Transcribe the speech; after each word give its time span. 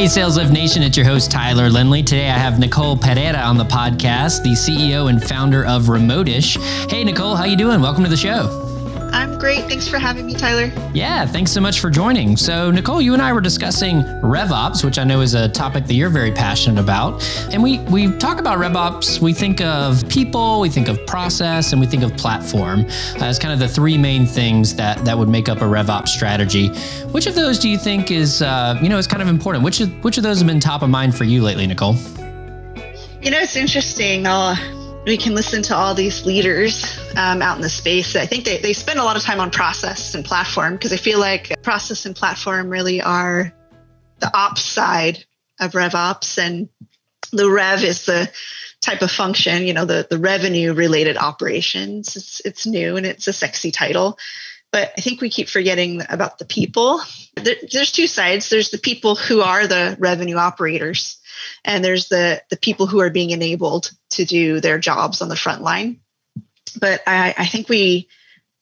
Hey, 0.00 0.08
Sales 0.08 0.38
Lift 0.38 0.50
Nation, 0.50 0.82
it's 0.82 0.96
your 0.96 1.04
host, 1.04 1.30
Tyler 1.30 1.68
Lindley. 1.68 2.02
Today 2.02 2.30
I 2.30 2.38
have 2.38 2.58
Nicole 2.58 2.96
Pereira 2.96 3.36
on 3.36 3.58
the 3.58 3.66
podcast, 3.66 4.42
the 4.42 4.52
CEO 4.52 5.10
and 5.10 5.22
founder 5.22 5.66
of 5.66 5.88
Remotish. 5.88 6.56
Hey, 6.90 7.04
Nicole, 7.04 7.36
how 7.36 7.44
you 7.44 7.54
doing? 7.54 7.82
Welcome 7.82 8.04
to 8.04 8.08
the 8.08 8.16
show. 8.16 8.69
I'm 9.12 9.38
great. 9.38 9.64
Thanks 9.64 9.88
for 9.88 9.98
having 9.98 10.26
me, 10.26 10.34
Tyler. 10.34 10.70
Yeah, 10.94 11.26
thanks 11.26 11.52
so 11.52 11.60
much 11.60 11.80
for 11.80 11.90
joining. 11.90 12.36
So, 12.36 12.70
Nicole, 12.70 13.00
you 13.02 13.12
and 13.12 13.20
I 13.20 13.32
were 13.32 13.40
discussing 13.40 14.02
RevOps, 14.22 14.84
which 14.84 14.98
I 14.98 15.04
know 15.04 15.20
is 15.20 15.34
a 15.34 15.48
topic 15.48 15.86
that 15.86 15.94
you're 15.94 16.10
very 16.10 16.32
passionate 16.32 16.80
about. 16.80 17.22
And 17.52 17.62
we 17.62 17.78
we 17.90 18.10
talk 18.18 18.38
about 18.38 18.58
RevOps, 18.58 19.20
we 19.20 19.32
think 19.32 19.60
of 19.60 20.08
people, 20.08 20.60
we 20.60 20.68
think 20.68 20.88
of 20.88 21.04
process, 21.06 21.72
and 21.72 21.80
we 21.80 21.86
think 21.86 22.02
of 22.02 22.16
platform 22.16 22.86
as 23.20 23.38
kind 23.38 23.52
of 23.52 23.58
the 23.58 23.68
three 23.68 23.98
main 23.98 24.26
things 24.26 24.74
that 24.76 25.04
that 25.04 25.16
would 25.18 25.28
make 25.28 25.48
up 25.48 25.58
a 25.58 25.64
RevOps 25.64 26.08
strategy. 26.08 26.68
Which 27.08 27.26
of 27.26 27.34
those 27.34 27.58
do 27.58 27.68
you 27.68 27.78
think 27.78 28.10
is 28.10 28.42
uh, 28.42 28.78
you 28.82 28.88
know 28.88 28.98
is 28.98 29.06
kind 29.06 29.22
of 29.22 29.28
important? 29.28 29.64
Which 29.64 29.80
of, 29.80 29.90
which 30.04 30.18
of 30.18 30.22
those 30.22 30.38
have 30.38 30.46
been 30.46 30.60
top 30.60 30.82
of 30.82 30.90
mind 30.90 31.16
for 31.16 31.24
you 31.24 31.42
lately, 31.42 31.66
Nicole? 31.66 31.94
You 33.22 33.30
know, 33.30 33.40
it's 33.40 33.56
interesting. 33.56 34.26
Uh, 34.26 34.54
we 35.06 35.16
can 35.16 35.34
listen 35.34 35.62
to 35.62 35.74
all 35.74 35.94
these 35.94 36.26
leaders 36.26 36.98
um, 37.16 37.40
out 37.42 37.56
in 37.56 37.62
the 37.62 37.70
space. 37.70 38.16
I 38.16 38.26
think 38.26 38.44
they, 38.44 38.58
they 38.58 38.72
spend 38.72 38.98
a 38.98 39.04
lot 39.04 39.16
of 39.16 39.22
time 39.22 39.40
on 39.40 39.50
process 39.50 40.14
and 40.14 40.24
platform 40.24 40.74
because 40.74 40.92
I 40.92 40.96
feel 40.96 41.18
like 41.18 41.62
process 41.62 42.04
and 42.04 42.14
platform 42.14 42.68
really 42.68 43.00
are 43.00 43.52
the 44.18 44.30
ops 44.36 44.62
side 44.62 45.24
of 45.58 45.72
RevOps, 45.72 46.38
and 46.38 46.68
the 47.32 47.50
Rev 47.50 47.82
is 47.82 48.06
the 48.06 48.30
type 48.80 49.02
of 49.02 49.10
function, 49.10 49.66
you 49.66 49.74
know, 49.74 49.84
the, 49.84 50.06
the 50.08 50.18
revenue 50.18 50.72
related 50.72 51.16
operations. 51.16 52.16
It's, 52.16 52.40
it's 52.44 52.66
new 52.66 52.96
and 52.96 53.06
it's 53.06 53.28
a 53.28 53.32
sexy 53.32 53.70
title. 53.70 54.18
But 54.72 54.92
I 54.96 55.00
think 55.00 55.20
we 55.20 55.30
keep 55.30 55.48
forgetting 55.48 56.02
about 56.08 56.38
the 56.38 56.44
people. 56.44 57.00
There, 57.34 57.56
there's 57.72 57.92
two 57.92 58.06
sides. 58.06 58.50
There's 58.50 58.70
the 58.70 58.78
people 58.78 59.16
who 59.16 59.40
are 59.40 59.66
the 59.66 59.96
revenue 59.98 60.36
operators, 60.36 61.18
and 61.64 61.84
there's 61.84 62.08
the 62.08 62.42
the 62.50 62.56
people 62.56 62.86
who 62.86 63.00
are 63.00 63.10
being 63.10 63.30
enabled 63.30 63.90
to 64.10 64.24
do 64.24 64.60
their 64.60 64.78
jobs 64.78 65.22
on 65.22 65.28
the 65.28 65.36
front 65.36 65.62
line. 65.62 66.00
But 66.78 67.02
I, 67.06 67.34
I 67.36 67.46
think 67.46 67.68
we 67.68 68.08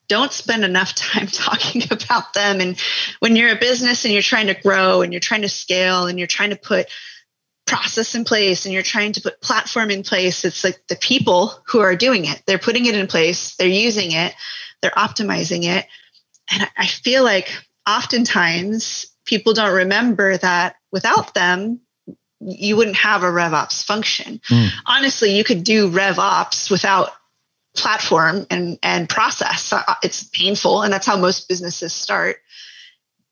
don't 0.08 0.33
spend 0.33 0.64
enough 0.64 0.94
time 0.94 1.27
talking 1.27 1.83
about 1.91 2.33
them. 2.33 2.61
And 2.61 2.80
when 3.20 3.36
you're 3.36 3.52
a 3.52 3.58
business 3.58 4.05
and 4.05 4.12
you're 4.12 4.22
trying 4.22 4.46
to 4.46 4.55
grow 4.55 5.02
and 5.02 5.12
you're 5.12 5.20
trying 5.20 5.42
to 5.42 5.48
scale 5.48 6.06
and 6.06 6.18
you're 6.18 6.27
trying 6.27 6.50
to 6.50 6.56
put 6.56 6.88
process 7.66 8.14
in 8.14 8.24
place 8.24 8.64
and 8.64 8.72
you're 8.72 8.83
trying 8.83 9.12
to 9.12 9.20
put 9.20 9.42
platform 9.42 9.90
in 9.90 10.02
place 10.02 10.42
it's 10.46 10.64
like 10.64 10.80
the 10.88 10.96
people 10.96 11.52
who 11.66 11.80
are 11.80 11.94
doing 11.94 12.24
it. 12.24 12.42
They're 12.46 12.58
putting 12.58 12.86
it 12.86 12.94
in 12.94 13.06
place. 13.06 13.56
They're 13.56 13.68
using 13.68 14.12
it 14.12 14.34
they're 14.82 14.90
optimizing 14.92 15.64
it 15.64 15.86
and 16.50 16.68
i 16.76 16.86
feel 16.86 17.24
like 17.24 17.50
oftentimes 17.88 19.06
people 19.24 19.52
don't 19.52 19.74
remember 19.74 20.36
that 20.36 20.76
without 20.92 21.34
them 21.34 21.80
you 22.40 22.76
wouldn't 22.76 22.96
have 22.96 23.22
a 23.22 23.26
RevOps 23.26 23.84
function. 23.84 24.40
Mm. 24.48 24.70
Honestly, 24.86 25.36
you 25.36 25.44
could 25.44 25.64
do 25.64 25.90
RevOps 25.90 26.70
without 26.70 27.10
platform 27.76 28.46
and 28.50 28.78
and 28.82 29.08
process. 29.08 29.72
Uh, 29.72 29.82
it's 30.02 30.24
painful, 30.24 30.82
and 30.82 30.92
that's 30.92 31.06
how 31.06 31.16
most 31.16 31.48
businesses 31.48 31.92
start. 31.92 32.36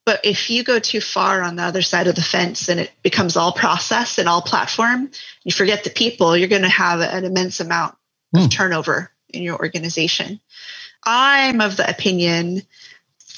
But 0.05 0.20
if 0.24 0.50
you 0.50 0.62
go 0.62 0.78
too 0.78 1.00
far 1.00 1.42
on 1.42 1.56
the 1.56 1.64
other 1.64 1.83
side 1.83 2.06
of 2.06 2.14
the 2.14 2.22
fence 2.22 2.69
and 2.69 2.78
it 2.78 2.92
becomes 3.02 3.36
all 3.36 3.50
process 3.50 4.19
and 4.19 4.28
all 4.28 4.41
platform, 4.41 5.11
you 5.42 5.50
forget 5.50 5.83
the 5.83 5.91
people, 5.91 6.36
you're 6.36 6.47
going 6.47 6.62
to 6.62 6.69
have 6.69 7.00
an 7.00 7.24
immense 7.24 7.58
amount 7.58 7.97
mm. 8.34 8.44
of 8.44 8.50
turnover 8.50 9.11
in 9.30 9.42
your 9.42 9.58
organization. 9.58 10.41
I'm 11.07 11.61
of 11.61 11.77
the 11.77 11.89
opinion 11.89 12.62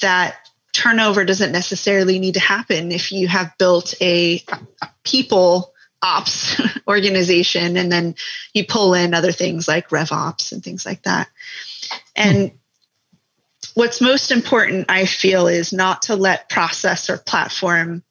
that 0.01 0.37
turnover 0.73 1.25
doesn't 1.25 1.53
necessarily 1.53 2.19
need 2.19 2.35
to 2.35 2.41
happen 2.41 2.93
if 2.93 3.13
you 3.13 3.29
have 3.29 3.57
built 3.59 3.95
a, 4.01 4.43
a 4.83 4.89
people 5.05 5.75
ops 6.03 6.61
organization 6.89 7.77
and 7.77 7.91
then 7.91 8.15
you 8.55 8.65
pull 8.65 8.95
in 8.95 9.15
other 9.15 9.33
things 9.33 9.69
like 9.69 9.93
rev 9.93 10.13
ops 10.13 10.53
and 10.53 10.63
things 10.63 10.87
like 10.87 11.03
that. 11.03 11.29
And 12.17 12.53
what's 13.75 14.01
most 14.01 14.31
important, 14.31 14.87
I 14.89 15.05
feel, 15.07 15.49
is 15.49 15.73
not 15.73 16.03
to 16.03 16.17
let 16.17 16.49
process 16.49 17.11
or 17.11 17.19
platform 17.19 18.03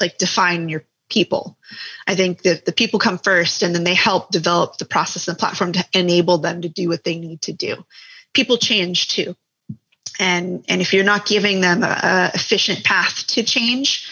like 0.00 0.18
define 0.18 0.68
your 0.68 0.84
people. 1.08 1.56
I 2.06 2.14
think 2.14 2.42
that 2.42 2.64
the 2.64 2.72
people 2.72 2.98
come 2.98 3.18
first 3.18 3.62
and 3.62 3.74
then 3.74 3.84
they 3.84 3.94
help 3.94 4.30
develop 4.30 4.78
the 4.78 4.84
process 4.84 5.28
and 5.28 5.38
platform 5.38 5.72
to 5.72 5.84
enable 5.94 6.38
them 6.38 6.62
to 6.62 6.68
do 6.68 6.88
what 6.88 7.04
they 7.04 7.18
need 7.18 7.42
to 7.42 7.52
do. 7.52 7.84
People 8.34 8.58
change 8.58 9.08
too 9.08 9.34
and 10.18 10.64
and 10.68 10.80
if 10.80 10.92
you're 10.92 11.04
not 11.04 11.26
giving 11.26 11.60
them 11.60 11.82
a, 11.82 11.86
a 11.86 12.30
efficient 12.34 12.84
path 12.84 13.26
to 13.26 13.42
change 13.42 14.08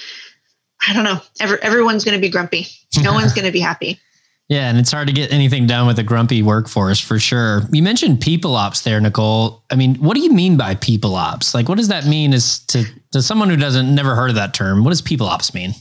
i 0.89 0.93
don't 0.93 1.05
know 1.05 1.21
Every, 1.41 1.63
everyone's 1.63 2.05
going 2.05 2.17
to 2.17 2.21
be 2.21 2.29
grumpy 2.29 2.67
no 3.03 3.13
one's 3.15 3.33
going 3.33 3.47
to 3.47 3.53
be 3.53 3.61
happy 3.61 4.01
yeah, 4.49 4.69
and 4.69 4.77
it's 4.77 4.93
hard 4.93 5.07
to 5.07 5.15
get 5.15 5.33
anything 5.33 5.67
done 5.67 5.87
with 5.87 5.99
a 5.99 6.03
grumpy 6.03 6.43
workforce 6.43 7.01
for 7.01 7.19
sure. 7.19 7.63
You 7.73 7.83
mentioned 7.83 8.21
people 8.21 8.55
ops 8.55 8.83
there, 8.83 9.01
Nicole. 9.01 9.63
I 9.71 9.77
mean, 9.77 9.95
what 9.95 10.15
do 10.15 10.21
you 10.21 10.31
mean 10.31 10.59
by 10.59 10.75
people 10.75 11.15
ops? 11.15 11.55
Like, 11.55 11.71
what 11.71 11.79
does 11.79 11.89
that 11.89 12.05
mean? 12.05 12.35
Is 12.35 12.59
to 12.67 12.85
to 13.13 13.23
someone 13.23 13.49
who 13.49 13.57
doesn't 13.57 13.95
never 13.95 14.15
heard 14.15 14.29
of 14.29 14.35
that 14.35 14.53
term? 14.53 14.85
What 14.85 14.91
does 14.91 15.01
people 15.01 15.27
ops 15.27 15.55
mean? 15.55 15.73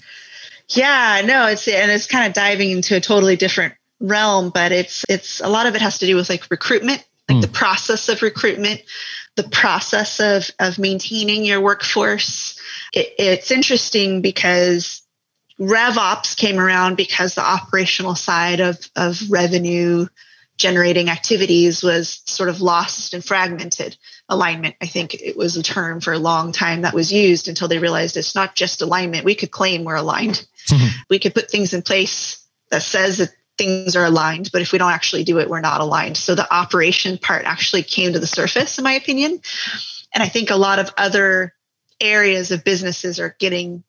Yeah, 0.69 1.21
no, 1.25 1.47
it's 1.47 1.67
and 1.67 1.91
it's 1.91 2.07
kind 2.07 2.25
of 2.25 2.33
diving 2.33 2.71
into 2.71 2.95
a 2.95 3.01
totally 3.01 3.35
different 3.35 3.73
realm, 3.99 4.51
but 4.51 4.71
it's 4.71 5.05
it's 5.09 5.41
a 5.41 5.49
lot 5.49 5.65
of 5.65 5.75
it 5.75 5.81
has 5.81 5.97
to 5.97 6.05
do 6.05 6.15
with 6.15 6.29
like 6.29 6.49
recruitment, 6.49 7.05
like 7.31 7.43
mm. 7.43 7.47
the 7.47 7.53
process 7.53 8.09
of 8.09 8.21
recruitment, 8.21 8.81
the 9.35 9.43
process 9.43 10.19
of, 10.19 10.49
of 10.59 10.77
maintaining 10.77 11.45
your 11.45 11.61
workforce. 11.61 12.59
It, 12.93 13.13
it's 13.17 13.51
interesting 13.51 14.21
because 14.21 15.01
RevOps 15.59 16.35
came 16.35 16.59
around 16.59 16.97
because 16.97 17.35
the 17.35 17.45
operational 17.45 18.15
side 18.15 18.59
of, 18.59 18.77
of 18.95 19.21
revenue 19.29 20.07
generating 20.57 21.09
activities 21.09 21.81
was 21.81 22.21
sort 22.25 22.49
of 22.49 22.61
lost 22.61 23.13
and 23.13 23.23
fragmented. 23.23 23.97
Alignment, 24.29 24.75
I 24.81 24.85
think 24.85 25.13
it 25.15 25.35
was 25.35 25.57
a 25.57 25.63
term 25.63 26.01
for 26.01 26.13
a 26.13 26.19
long 26.19 26.51
time 26.51 26.81
that 26.81 26.93
was 26.93 27.11
used 27.11 27.47
until 27.47 27.67
they 27.67 27.79
realized 27.79 28.15
it's 28.15 28.35
not 28.35 28.55
just 28.55 28.81
alignment. 28.81 29.25
We 29.25 29.35
could 29.35 29.51
claim 29.51 29.83
we're 29.83 29.95
aligned. 29.95 30.45
Mm-hmm. 30.67 30.87
We 31.09 31.19
could 31.19 31.33
put 31.33 31.49
things 31.49 31.73
in 31.73 31.81
place 31.81 32.45
that 32.69 32.83
says 32.83 33.17
that 33.17 33.29
things 33.57 33.95
are 33.95 34.05
aligned, 34.05 34.49
but 34.51 34.61
if 34.61 34.71
we 34.71 34.77
don't 34.77 34.91
actually 34.91 35.23
do 35.23 35.39
it, 35.39 35.49
we're 35.49 35.61
not 35.61 35.81
aligned. 35.81 36.17
So 36.17 36.35
the 36.35 36.51
operation 36.53 37.17
part 37.17 37.45
actually 37.45 37.83
came 37.83 38.13
to 38.13 38.19
the 38.19 38.27
surface, 38.27 38.77
in 38.77 38.83
my 38.83 38.93
opinion. 38.93 39.39
And 40.13 40.23
I 40.23 40.27
think 40.27 40.49
a 40.49 40.55
lot 40.55 40.79
of 40.79 40.91
other 40.97 41.53
areas 41.99 42.51
of 42.51 42.63
businesses 42.63 43.19
are 43.19 43.35
getting 43.39 43.83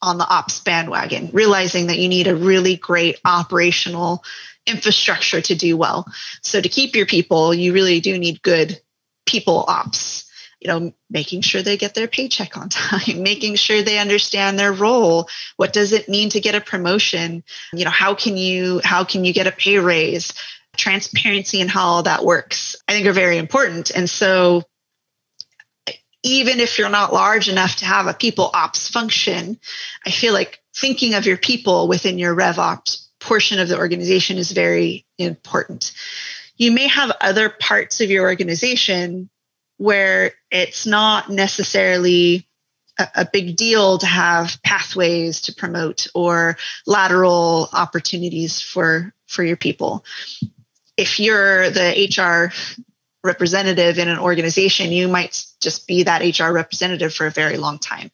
on 0.00 0.18
the 0.18 0.28
ops 0.28 0.60
bandwagon, 0.60 1.30
realizing 1.32 1.88
that 1.88 1.98
you 1.98 2.08
need 2.08 2.28
a 2.28 2.36
really 2.36 2.76
great 2.76 3.18
operational 3.24 4.22
infrastructure 4.66 5.40
to 5.40 5.54
do 5.54 5.76
well. 5.76 6.06
So 6.42 6.60
to 6.60 6.68
keep 6.68 6.94
your 6.94 7.06
people, 7.06 7.52
you 7.52 7.72
really 7.72 8.00
do 8.00 8.18
need 8.18 8.42
good 8.42 8.80
people 9.26 9.64
ops 9.68 10.27
you 10.60 10.68
know 10.68 10.92
making 11.10 11.42
sure 11.42 11.62
they 11.62 11.76
get 11.76 11.94
their 11.94 12.08
paycheck 12.08 12.56
on 12.56 12.68
time 12.68 13.22
making 13.22 13.54
sure 13.54 13.82
they 13.82 13.98
understand 13.98 14.58
their 14.58 14.72
role. 14.72 15.28
What 15.56 15.72
does 15.72 15.92
it 15.92 16.08
mean 16.08 16.30
to 16.30 16.40
get 16.40 16.54
a 16.54 16.60
promotion? 16.60 17.44
You 17.72 17.84
know 17.84 17.90
how 17.90 18.14
can 18.14 18.36
you 18.36 18.80
how 18.84 19.04
can 19.04 19.24
you 19.24 19.32
get 19.32 19.46
a 19.46 19.52
pay 19.52 19.78
raise? 19.78 20.32
Transparency 20.76 21.60
and 21.60 21.68
how 21.70 21.86
all 21.86 22.02
that 22.04 22.24
works 22.24 22.76
i 22.86 22.92
think 22.92 23.06
are 23.06 23.12
very 23.12 23.38
important. 23.38 23.90
And 23.90 24.08
so 24.08 24.62
even 26.22 26.60
if 26.60 26.78
you're 26.78 26.88
not 26.88 27.12
large 27.12 27.48
enough 27.48 27.76
to 27.76 27.84
have 27.84 28.06
a 28.06 28.14
people 28.14 28.50
ops 28.52 28.88
function 28.88 29.58
i 30.06 30.10
feel 30.10 30.32
like 30.32 30.60
thinking 30.74 31.14
of 31.14 31.26
your 31.26 31.36
people 31.36 31.88
within 31.88 32.18
your 32.18 32.34
rev 32.34 32.58
ops 32.58 33.08
portion 33.20 33.58
of 33.58 33.68
the 33.68 33.78
organization 33.78 34.38
is 34.38 34.52
very 34.52 35.06
important. 35.18 35.92
You 36.56 36.72
may 36.72 36.88
have 36.88 37.12
other 37.20 37.48
parts 37.48 38.00
of 38.00 38.10
your 38.10 38.24
organization 38.24 39.28
where 39.78 40.32
it's 40.50 40.86
not 40.86 41.30
necessarily 41.30 42.46
a, 42.98 43.08
a 43.16 43.28
big 43.32 43.56
deal 43.56 43.98
to 43.98 44.06
have 44.06 44.60
pathways 44.62 45.40
to 45.42 45.54
promote 45.54 46.06
or 46.14 46.56
lateral 46.86 47.68
opportunities 47.72 48.60
for 48.60 49.14
for 49.26 49.42
your 49.42 49.56
people. 49.56 50.04
If 50.96 51.18
you're 51.18 51.70
the 51.70 52.08
hr 52.16 52.52
representative 53.24 53.98
in 53.98 54.08
an 54.08 54.18
organization 54.18 54.92
you 54.92 55.08
might 55.08 55.44
just 55.60 55.86
be 55.88 56.04
that 56.04 56.22
hr 56.38 56.52
representative 56.52 57.12
for 57.12 57.26
a 57.26 57.30
very 57.30 57.56
long 57.56 57.78
time 57.78 58.10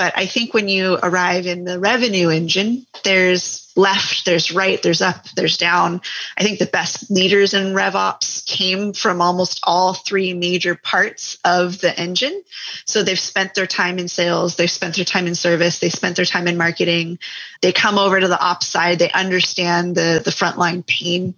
but 0.00 0.16
I 0.16 0.24
think 0.24 0.54
when 0.54 0.66
you 0.66 0.96
arrive 1.02 1.46
in 1.46 1.64
the 1.64 1.78
revenue 1.78 2.30
engine, 2.30 2.86
there's 3.04 3.70
left, 3.76 4.24
there's 4.24 4.50
right, 4.50 4.82
there's 4.82 5.02
up, 5.02 5.28
there's 5.36 5.58
down. 5.58 6.00
I 6.38 6.42
think 6.42 6.58
the 6.58 6.64
best 6.64 7.10
leaders 7.10 7.52
in 7.52 7.74
RevOps 7.74 8.46
came 8.46 8.94
from 8.94 9.20
almost 9.20 9.60
all 9.62 9.92
three 9.92 10.32
major 10.32 10.74
parts 10.74 11.36
of 11.44 11.82
the 11.82 11.94
engine. 12.00 12.42
So 12.86 13.02
they've 13.02 13.20
spent 13.20 13.52
their 13.52 13.66
time 13.66 13.98
in 13.98 14.08
sales, 14.08 14.56
they've 14.56 14.70
spent 14.70 14.96
their 14.96 15.04
time 15.04 15.26
in 15.26 15.34
service, 15.34 15.80
they 15.80 15.90
spent 15.90 16.16
their 16.16 16.24
time 16.24 16.48
in 16.48 16.56
marketing. 16.56 17.18
They 17.60 17.72
come 17.72 17.98
over 17.98 18.18
to 18.18 18.28
the 18.28 18.42
ops 18.42 18.68
side, 18.68 19.00
they 19.00 19.10
understand 19.10 19.96
the, 19.96 20.22
the 20.24 20.30
frontline 20.30 20.86
pain. 20.86 21.34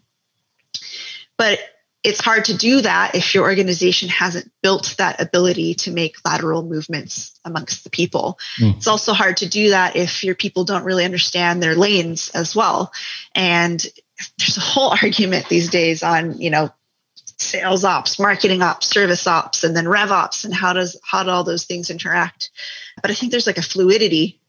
But 1.36 1.58
it's 2.04 2.20
hard 2.20 2.46
to 2.46 2.56
do 2.56 2.80
that 2.80 3.14
if 3.14 3.34
your 3.34 3.44
organization 3.44 4.08
hasn't 4.08 4.50
built 4.60 4.96
that 4.98 5.20
ability 5.20 5.74
to 5.74 5.92
make 5.92 6.16
lateral 6.24 6.64
movements 6.64 7.38
amongst 7.44 7.84
the 7.84 7.90
people. 7.90 8.38
Mm. 8.58 8.76
It's 8.76 8.88
also 8.88 9.12
hard 9.12 9.36
to 9.38 9.48
do 9.48 9.70
that 9.70 9.94
if 9.94 10.24
your 10.24 10.34
people 10.34 10.64
don't 10.64 10.84
really 10.84 11.04
understand 11.04 11.62
their 11.62 11.76
lanes 11.76 12.30
as 12.30 12.56
well. 12.56 12.92
And 13.34 13.84
there's 14.38 14.56
a 14.56 14.60
whole 14.60 14.90
argument 15.02 15.48
these 15.48 15.70
days 15.70 16.02
on, 16.02 16.40
you 16.40 16.50
know, 16.50 16.70
sales 17.38 17.84
ops, 17.84 18.18
marketing 18.18 18.62
ops, 18.62 18.88
service 18.88 19.26
ops, 19.26 19.64
and 19.64 19.76
then 19.76 19.88
rev 19.88 20.10
ops, 20.10 20.44
and 20.44 20.54
how 20.54 20.72
does 20.72 20.98
how 21.04 21.22
do 21.22 21.30
all 21.30 21.44
those 21.44 21.64
things 21.64 21.90
interact? 21.90 22.50
But 23.00 23.10
I 23.10 23.14
think 23.14 23.30
there's 23.32 23.46
like 23.46 23.58
a 23.58 23.62
fluidity 23.62 24.40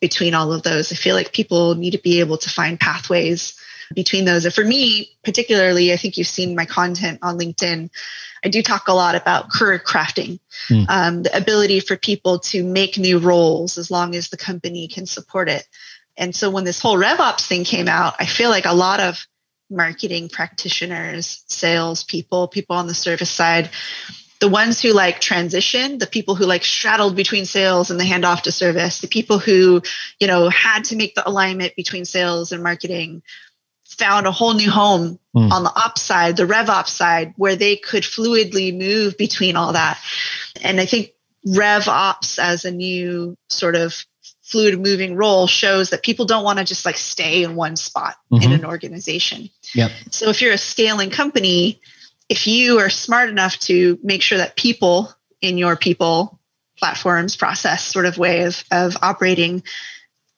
between 0.00 0.34
all 0.34 0.52
of 0.52 0.62
those. 0.62 0.92
I 0.92 0.94
feel 0.94 1.14
like 1.14 1.32
people 1.32 1.74
need 1.74 1.92
to 1.92 1.98
be 1.98 2.20
able 2.20 2.38
to 2.38 2.50
find 2.50 2.80
pathways 2.80 3.54
between 3.94 4.24
those. 4.24 4.44
And 4.44 4.54
for 4.54 4.64
me, 4.64 5.10
particularly, 5.24 5.92
I 5.92 5.96
think 5.96 6.16
you've 6.16 6.26
seen 6.26 6.54
my 6.54 6.64
content 6.64 7.18
on 7.22 7.38
LinkedIn. 7.38 7.90
I 8.44 8.48
do 8.48 8.62
talk 8.62 8.88
a 8.88 8.94
lot 8.94 9.14
about 9.14 9.50
career 9.50 9.78
crafting, 9.78 10.38
mm. 10.68 10.86
um, 10.88 11.22
the 11.24 11.36
ability 11.36 11.80
for 11.80 11.96
people 11.96 12.38
to 12.38 12.62
make 12.62 12.98
new 12.98 13.18
roles 13.18 13.78
as 13.78 13.90
long 13.90 14.14
as 14.14 14.28
the 14.28 14.36
company 14.36 14.88
can 14.88 15.06
support 15.06 15.48
it. 15.48 15.66
And 16.16 16.34
so 16.34 16.50
when 16.50 16.64
this 16.64 16.80
whole 16.80 16.96
RevOps 16.96 17.46
thing 17.46 17.64
came 17.64 17.88
out, 17.88 18.14
I 18.18 18.26
feel 18.26 18.50
like 18.50 18.66
a 18.66 18.74
lot 18.74 19.00
of 19.00 19.26
marketing 19.70 20.28
practitioners, 20.28 21.44
sales 21.46 22.04
people, 22.04 22.48
people 22.48 22.76
on 22.76 22.86
the 22.86 22.94
service 22.94 23.30
side, 23.30 23.70
the 24.40 24.48
ones 24.48 24.80
who 24.80 24.92
like 24.92 25.20
transition, 25.20 25.98
the 25.98 26.06
people 26.06 26.34
who 26.34 26.46
like 26.46 26.64
straddled 26.64 27.14
between 27.14 27.44
sales 27.44 27.90
and 27.90 28.00
the 28.00 28.04
handoff 28.04 28.42
to 28.42 28.52
service, 28.52 29.00
the 29.00 29.08
people 29.08 29.38
who, 29.38 29.82
you 30.18 30.26
know, 30.26 30.48
had 30.48 30.84
to 30.84 30.96
make 30.96 31.14
the 31.14 31.28
alignment 31.28 31.76
between 31.76 32.04
sales 32.06 32.50
and 32.50 32.62
marketing, 32.62 33.22
found 33.86 34.26
a 34.26 34.32
whole 34.32 34.54
new 34.54 34.70
home 34.70 35.18
mm. 35.36 35.50
on 35.52 35.62
the 35.62 35.72
ops 35.76 36.02
side, 36.02 36.36
the 36.36 36.46
rev 36.46 36.70
ops 36.70 36.92
side, 36.92 37.34
where 37.36 37.54
they 37.56 37.76
could 37.76 38.02
fluidly 38.02 38.76
move 38.76 39.18
between 39.18 39.56
all 39.56 39.74
that. 39.74 40.00
And 40.62 40.80
I 40.80 40.86
think 40.86 41.12
rev 41.46 41.86
ops 41.86 42.38
as 42.38 42.64
a 42.64 42.70
new 42.70 43.36
sort 43.50 43.76
of 43.76 44.06
fluid 44.42 44.80
moving 44.80 45.16
role 45.16 45.46
shows 45.46 45.90
that 45.90 46.02
people 46.02 46.24
don't 46.24 46.44
want 46.44 46.58
to 46.58 46.64
just 46.64 46.84
like 46.86 46.96
stay 46.96 47.44
in 47.44 47.56
one 47.56 47.76
spot 47.76 48.16
mm-hmm. 48.32 48.42
in 48.42 48.52
an 48.52 48.64
organization. 48.64 49.50
Yep. 49.74 49.90
So 50.10 50.30
if 50.30 50.40
you're 50.40 50.54
a 50.54 50.58
scaling 50.58 51.10
company, 51.10 51.80
if 52.30 52.46
you 52.46 52.78
are 52.78 52.88
smart 52.88 53.28
enough 53.28 53.58
to 53.58 53.98
make 54.04 54.22
sure 54.22 54.38
that 54.38 54.56
people 54.56 55.12
in 55.42 55.58
your 55.58 55.76
people 55.76 56.38
platforms 56.78 57.36
process 57.36 57.84
sort 57.84 58.06
of 58.06 58.16
way 58.16 58.44
of, 58.44 58.64
of 58.70 58.96
operating 59.02 59.64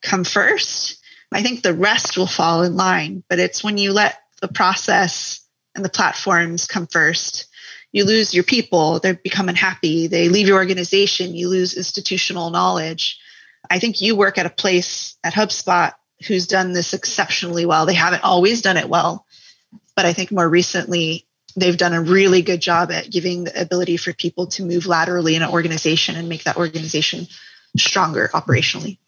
come 0.00 0.24
first, 0.24 1.00
I 1.32 1.42
think 1.42 1.62
the 1.62 1.74
rest 1.74 2.16
will 2.16 2.26
fall 2.26 2.62
in 2.62 2.76
line. 2.76 3.22
But 3.28 3.38
it's 3.38 3.62
when 3.62 3.76
you 3.76 3.92
let 3.92 4.18
the 4.40 4.48
process 4.48 5.46
and 5.74 5.84
the 5.84 5.90
platforms 5.90 6.66
come 6.66 6.86
first, 6.86 7.46
you 7.92 8.06
lose 8.06 8.34
your 8.34 8.44
people. 8.44 8.98
They 8.98 9.12
become 9.12 9.50
unhappy. 9.50 10.06
They 10.06 10.30
leave 10.30 10.48
your 10.48 10.56
organization. 10.56 11.34
You 11.34 11.50
lose 11.50 11.76
institutional 11.76 12.48
knowledge. 12.48 13.20
I 13.70 13.78
think 13.78 14.00
you 14.00 14.16
work 14.16 14.38
at 14.38 14.46
a 14.46 14.50
place 14.50 15.16
at 15.22 15.34
HubSpot 15.34 15.92
who's 16.26 16.46
done 16.46 16.72
this 16.72 16.94
exceptionally 16.94 17.66
well. 17.66 17.84
They 17.84 17.94
haven't 17.94 18.24
always 18.24 18.62
done 18.62 18.78
it 18.78 18.88
well, 18.88 19.26
but 19.94 20.06
I 20.06 20.14
think 20.14 20.32
more 20.32 20.48
recently 20.48 21.26
they've 21.56 21.76
done 21.76 21.92
a 21.92 22.00
really 22.00 22.42
good 22.42 22.60
job 22.60 22.90
at 22.90 23.10
giving 23.10 23.44
the 23.44 23.60
ability 23.60 23.96
for 23.96 24.12
people 24.12 24.46
to 24.48 24.64
move 24.64 24.86
laterally 24.86 25.34
in 25.34 25.42
an 25.42 25.50
organization 25.50 26.16
and 26.16 26.28
make 26.28 26.44
that 26.44 26.56
organization 26.56 27.26
stronger 27.76 28.30
operationally. 28.34 28.98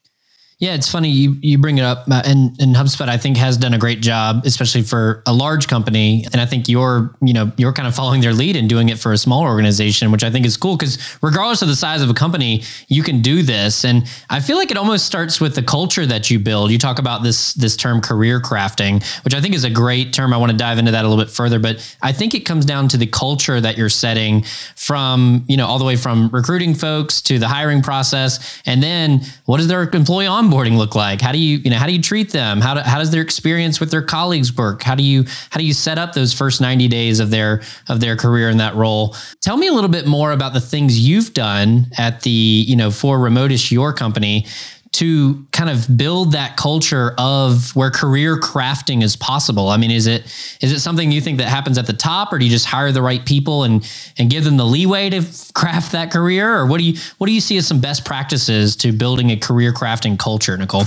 Yeah, 0.65 0.75
it's 0.75 0.91
funny 0.91 1.11
you 1.11 1.37
you 1.43 1.59
bring 1.59 1.77
it 1.77 1.85
up, 1.85 2.07
uh, 2.11 2.23
and 2.25 2.59
and 2.59 2.75
HubSpot 2.75 3.07
I 3.07 3.19
think 3.19 3.37
has 3.37 3.59
done 3.59 3.75
a 3.75 3.79
great 3.79 4.01
job, 4.01 4.47
especially 4.47 4.81
for 4.81 5.23
a 5.27 5.33
large 5.35 5.69
company. 5.69 6.25
And 6.33 6.41
I 6.41 6.47
think 6.47 6.71
you're 6.71 7.15
you 7.21 7.35
know 7.35 7.53
you're 7.59 7.75
kind 7.75 7.87
of 7.87 7.95
following 7.95 8.23
their 8.23 8.33
lead 8.33 8.57
and 8.57 8.67
doing 8.67 8.89
it 8.89 8.99
for 8.99 9.13
a 9.13 9.19
smaller 9.19 9.49
organization, 9.49 10.11
which 10.11 10.25
I 10.25 10.31
think 10.31 10.47
is 10.47 10.57
cool 10.57 10.79
because 10.79 11.19
regardless 11.21 11.61
of 11.61 11.69
the 11.69 11.77
size 11.77 12.01
of 12.01 12.09
a 12.09 12.15
company, 12.15 12.63
you 12.89 13.03
can 13.03 13.21
do 13.21 13.43
this. 13.43 13.85
And 13.85 14.11
I 14.31 14.41
feel 14.41 14.57
like 14.57 14.71
it 14.71 14.79
almost 14.79 15.05
starts 15.05 15.39
with 15.39 15.55
the 15.55 15.63
culture 15.63 16.07
that 16.07 16.31
you 16.31 16.39
build. 16.39 16.71
You 16.71 16.79
talk 16.79 16.99
about 16.99 17.23
this 17.23 17.53
this 17.53 17.77
term 17.77 18.01
career 18.01 18.41
crafting, 18.41 19.05
which 19.23 19.35
I 19.35 19.43
think 19.43 19.55
is 19.55 19.65
a 19.65 19.71
great 19.71 20.15
term. 20.15 20.33
I 20.33 20.39
want 20.39 20.51
to 20.51 20.57
dive 20.57 20.79
into 20.79 20.93
that 20.93 21.05
a 21.05 21.09
little 21.09 21.23
bit 21.23 21.31
further, 21.31 21.59
but 21.59 21.77
I 22.01 22.13
think 22.13 22.33
it 22.33 22.47
comes 22.47 22.65
down 22.65 22.89
to 22.89 22.97
the 22.97 23.07
culture 23.07 23.61
that 23.61 23.77
you're 23.77 23.91
setting 23.91 24.45
from 24.77 25.45
you 25.47 25.59
know 25.59 25.67
all 25.67 25.79
the 25.79 25.85
way 25.85 25.97
from 25.97 26.31
recruiting 26.31 26.75
folks 26.75 27.21
to 27.21 27.39
the 27.39 27.49
hiring 27.49 27.83
process, 27.83 28.63
and 28.65 28.83
then 28.83 29.21
what 29.45 29.61
is 29.61 29.69
their 29.69 29.83
employee 29.83 30.27
on 30.27 30.54
onboarding 30.55 30.77
look 30.77 30.95
like? 30.95 31.21
How 31.21 31.33
do 31.33 31.39
you, 31.39 31.59
you 31.59 31.71
know, 31.71 31.77
how 31.77 31.87
do 31.87 31.93
you 31.93 32.03
treat 32.03 32.31
them? 32.31 32.61
How, 32.61 32.75
do, 32.75 32.81
how 32.81 32.99
does 32.99 33.11
their 33.11 33.23
experience 33.23 33.81
with 33.81 33.91
their 33.91 34.03
colleagues 34.03 34.55
work? 34.57 34.83
How 34.83 34.95
do 34.95 35.03
you, 35.03 35.25
how 35.51 35.59
do 35.59 35.65
you 35.65 35.73
set 35.73 35.99
up 35.99 36.13
those 36.13 36.33
first 36.33 36.61
90 36.61 36.89
days 36.89 37.21
of 37.21 37.31
their, 37.31 37.63
of 37.89 38.01
their 38.01 38.17
career 38.17 38.51
in 38.51 38.59
that 38.59 38.75
role? 38.75 39.17
Tell 39.41 39.57
me 39.57 39.67
a 39.67 39.73
little 39.73 39.91
bit 39.91 40.07
more 40.07 40.33
about 40.33 40.53
the 40.53 40.61
things 40.61 40.99
you've 40.99 41.35
done 41.35 41.87
at 41.99 42.23
the, 42.23 42.31
you 42.31 42.77
know, 42.77 42.91
for 42.91 43.19
Remotish, 43.19 43.71
your 43.71 43.93
company 43.93 44.47
to 44.95 45.45
kind 45.51 45.69
of 45.69 45.97
build 45.97 46.33
that 46.33 46.57
culture 46.57 47.15
of 47.19 47.75
where 47.75 47.91
career 47.91 48.39
crafting 48.39 49.03
is 49.03 49.17
possible? 49.17 49.69
I 49.69 49.77
mean, 49.77 49.91
is 49.91 50.07
it 50.07 50.23
is 50.61 50.73
it 50.73 50.81
something 50.81 51.11
you 51.11 51.21
think 51.21 51.39
that 51.39 51.49
happens 51.49 51.79
at 51.79 51.87
the 51.87 51.93
top, 51.93 52.33
or 52.33 52.39
do 52.39 52.45
you 52.45 52.51
just 52.51 52.67
hire 52.67 52.93
the 52.93 53.03
right 53.03 53.25
people 53.25 53.65
and 53.65 53.89
and 54.19 54.31
give 54.31 54.45
them 54.45 54.57
the 54.57 54.65
leeway 54.65 55.11
to 55.11 55.25
craft 55.53 55.93
that 55.93 56.13
career, 56.13 56.57
or 56.57 56.67
what 56.67 56.79
do 56.79 56.85
you 56.85 56.99
what 57.19 57.27
do 57.27 57.33
you 57.33 57.41
see 57.41 57.57
as 57.57 57.67
some 57.67 57.81
best 57.81 58.05
practices 58.05 58.77
to 58.77 58.93
building 58.93 59.31
a 59.31 59.37
career 59.37 59.73
crafting 59.73 60.19
culture, 60.19 60.57
Nicole? 60.57 60.85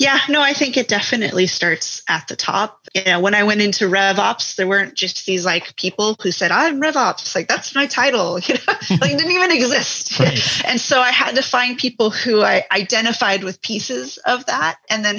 Yeah, 0.00 0.18
no, 0.30 0.40
I 0.40 0.54
think 0.54 0.78
it 0.78 0.88
definitely 0.88 1.46
starts 1.46 2.02
at 2.08 2.26
the 2.26 2.34
top. 2.34 2.88
You 2.94 3.04
know, 3.04 3.20
when 3.20 3.34
I 3.34 3.42
went 3.42 3.60
into 3.60 3.84
RevOps, 3.84 4.56
there 4.56 4.66
weren't 4.66 4.94
just 4.94 5.26
these 5.26 5.44
like 5.44 5.76
people 5.76 6.16
who 6.22 6.30
said, 6.32 6.50
I'm 6.50 6.80
RevOps. 6.80 7.34
Like, 7.34 7.48
that's 7.48 7.74
my 7.74 7.84
title. 7.86 8.40
You 8.48 8.54
know, 8.54 8.74
like, 9.02 9.18
didn't 9.18 9.30
even 9.30 9.52
exist. 9.52 10.18
Right. 10.18 10.62
And 10.64 10.80
so 10.80 11.00
I 11.00 11.10
had 11.10 11.36
to 11.36 11.42
find 11.42 11.76
people 11.76 12.08
who 12.08 12.40
I 12.40 12.64
identified 12.72 13.44
with 13.44 13.60
pieces 13.60 14.16
of 14.24 14.46
that 14.46 14.78
and 14.88 15.04
then 15.04 15.18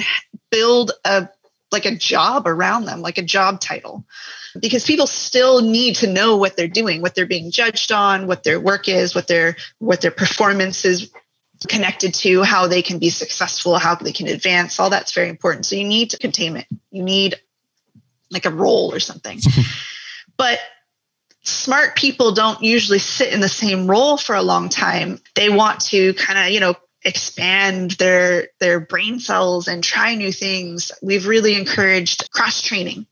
build 0.50 0.90
a 1.04 1.28
like 1.70 1.86
a 1.86 1.94
job 1.94 2.48
around 2.48 2.84
them, 2.84 3.02
like 3.02 3.18
a 3.18 3.22
job 3.22 3.60
title. 3.60 4.04
Because 4.60 4.84
people 4.84 5.06
still 5.06 5.62
need 5.62 5.94
to 5.96 6.12
know 6.12 6.36
what 6.36 6.56
they're 6.56 6.66
doing, 6.66 7.00
what 7.00 7.14
they're 7.14 7.24
being 7.24 7.52
judged 7.52 7.92
on, 7.92 8.26
what 8.26 8.42
their 8.42 8.58
work 8.58 8.88
is, 8.88 9.14
what 9.14 9.28
their 9.28 9.56
what 9.78 10.00
their 10.00 10.10
performance 10.10 10.84
is 10.84 11.08
connected 11.66 12.14
to 12.14 12.42
how 12.42 12.66
they 12.66 12.82
can 12.82 12.98
be 12.98 13.10
successful, 13.10 13.78
how 13.78 13.94
they 13.94 14.12
can 14.12 14.28
advance. 14.28 14.78
All 14.78 14.90
that's 14.90 15.12
very 15.12 15.28
important. 15.28 15.66
So 15.66 15.76
you 15.76 15.84
need 15.84 16.10
to 16.10 16.18
containment. 16.18 16.66
You 16.90 17.02
need 17.02 17.36
like 18.30 18.46
a 18.46 18.50
role 18.50 18.92
or 18.92 19.00
something. 19.00 19.38
but 20.36 20.58
smart 21.42 21.96
people 21.96 22.32
don't 22.32 22.62
usually 22.62 22.98
sit 22.98 23.32
in 23.32 23.40
the 23.40 23.48
same 23.48 23.86
role 23.86 24.16
for 24.16 24.34
a 24.34 24.42
long 24.42 24.68
time. 24.68 25.20
They 25.34 25.48
want 25.50 25.80
to 25.86 26.14
kind 26.14 26.38
of, 26.38 26.52
you 26.52 26.60
know, 26.60 26.74
expand 27.04 27.92
their 27.92 28.48
their 28.60 28.78
brain 28.78 29.18
cells 29.18 29.68
and 29.68 29.82
try 29.82 30.14
new 30.14 30.32
things. 30.32 30.92
We've 31.02 31.26
really 31.26 31.54
encouraged 31.54 32.30
cross 32.30 32.62
training 32.62 33.06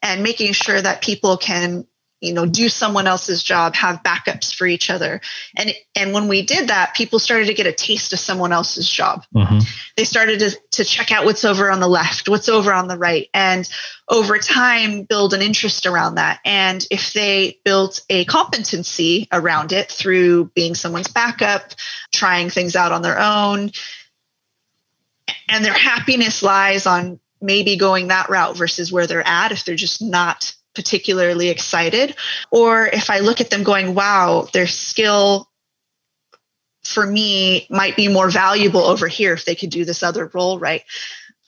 and 0.00 0.22
making 0.22 0.52
sure 0.52 0.80
that 0.80 1.02
people 1.02 1.36
can 1.36 1.86
you 2.22 2.32
know 2.32 2.46
do 2.46 2.68
someone 2.68 3.06
else's 3.06 3.42
job 3.42 3.74
have 3.74 4.02
backups 4.02 4.54
for 4.54 4.66
each 4.66 4.88
other. 4.88 5.20
And 5.56 5.74
and 5.94 6.14
when 6.14 6.28
we 6.28 6.42
did 6.42 6.68
that 6.68 6.94
people 6.94 7.18
started 7.18 7.48
to 7.48 7.54
get 7.54 7.66
a 7.66 7.72
taste 7.72 8.12
of 8.12 8.18
someone 8.18 8.52
else's 8.52 8.88
job. 8.88 9.24
Mm-hmm. 9.34 9.58
they 9.96 10.04
started 10.04 10.38
to, 10.38 10.56
to 10.70 10.84
check 10.84 11.12
out 11.12 11.24
what's 11.24 11.44
over 11.44 11.70
on 11.70 11.80
the 11.80 11.88
left 11.88 12.28
what's 12.28 12.48
over 12.48 12.72
on 12.72 12.88
the 12.88 12.96
right 12.96 13.28
and 13.34 13.68
over 14.08 14.38
time 14.38 15.02
build 15.02 15.34
an 15.34 15.42
interest 15.42 15.84
around 15.84 16.14
that. 16.14 16.40
And 16.44 16.86
if 16.90 17.12
they 17.12 17.58
built 17.64 18.00
a 18.08 18.24
competency 18.24 19.28
around 19.32 19.72
it 19.72 19.90
through 19.90 20.46
being 20.54 20.74
someone's 20.74 21.08
backup 21.08 21.72
trying 22.12 22.50
things 22.50 22.76
out 22.76 22.92
on 22.92 23.02
their 23.02 23.18
own 23.18 23.72
and 25.48 25.64
their 25.64 25.72
happiness 25.72 26.42
lies 26.42 26.86
on 26.86 27.18
maybe 27.40 27.76
going 27.76 28.08
that 28.08 28.28
route 28.28 28.56
versus 28.56 28.92
where 28.92 29.06
they're 29.06 29.26
at 29.26 29.50
if 29.50 29.64
they're 29.64 29.74
just 29.74 30.00
not 30.00 30.54
particularly 30.74 31.48
excited, 31.48 32.14
or 32.50 32.86
if 32.86 33.10
I 33.10 33.18
look 33.18 33.40
at 33.40 33.50
them 33.50 33.62
going, 33.62 33.94
wow, 33.94 34.48
their 34.52 34.66
skill 34.66 35.48
for 36.84 37.06
me 37.06 37.66
might 37.70 37.96
be 37.96 38.08
more 38.08 38.30
valuable 38.30 38.80
over 38.80 39.06
here 39.06 39.32
if 39.32 39.44
they 39.44 39.54
could 39.54 39.70
do 39.70 39.84
this 39.84 40.02
other 40.02 40.30
role 40.34 40.58
right. 40.58 40.82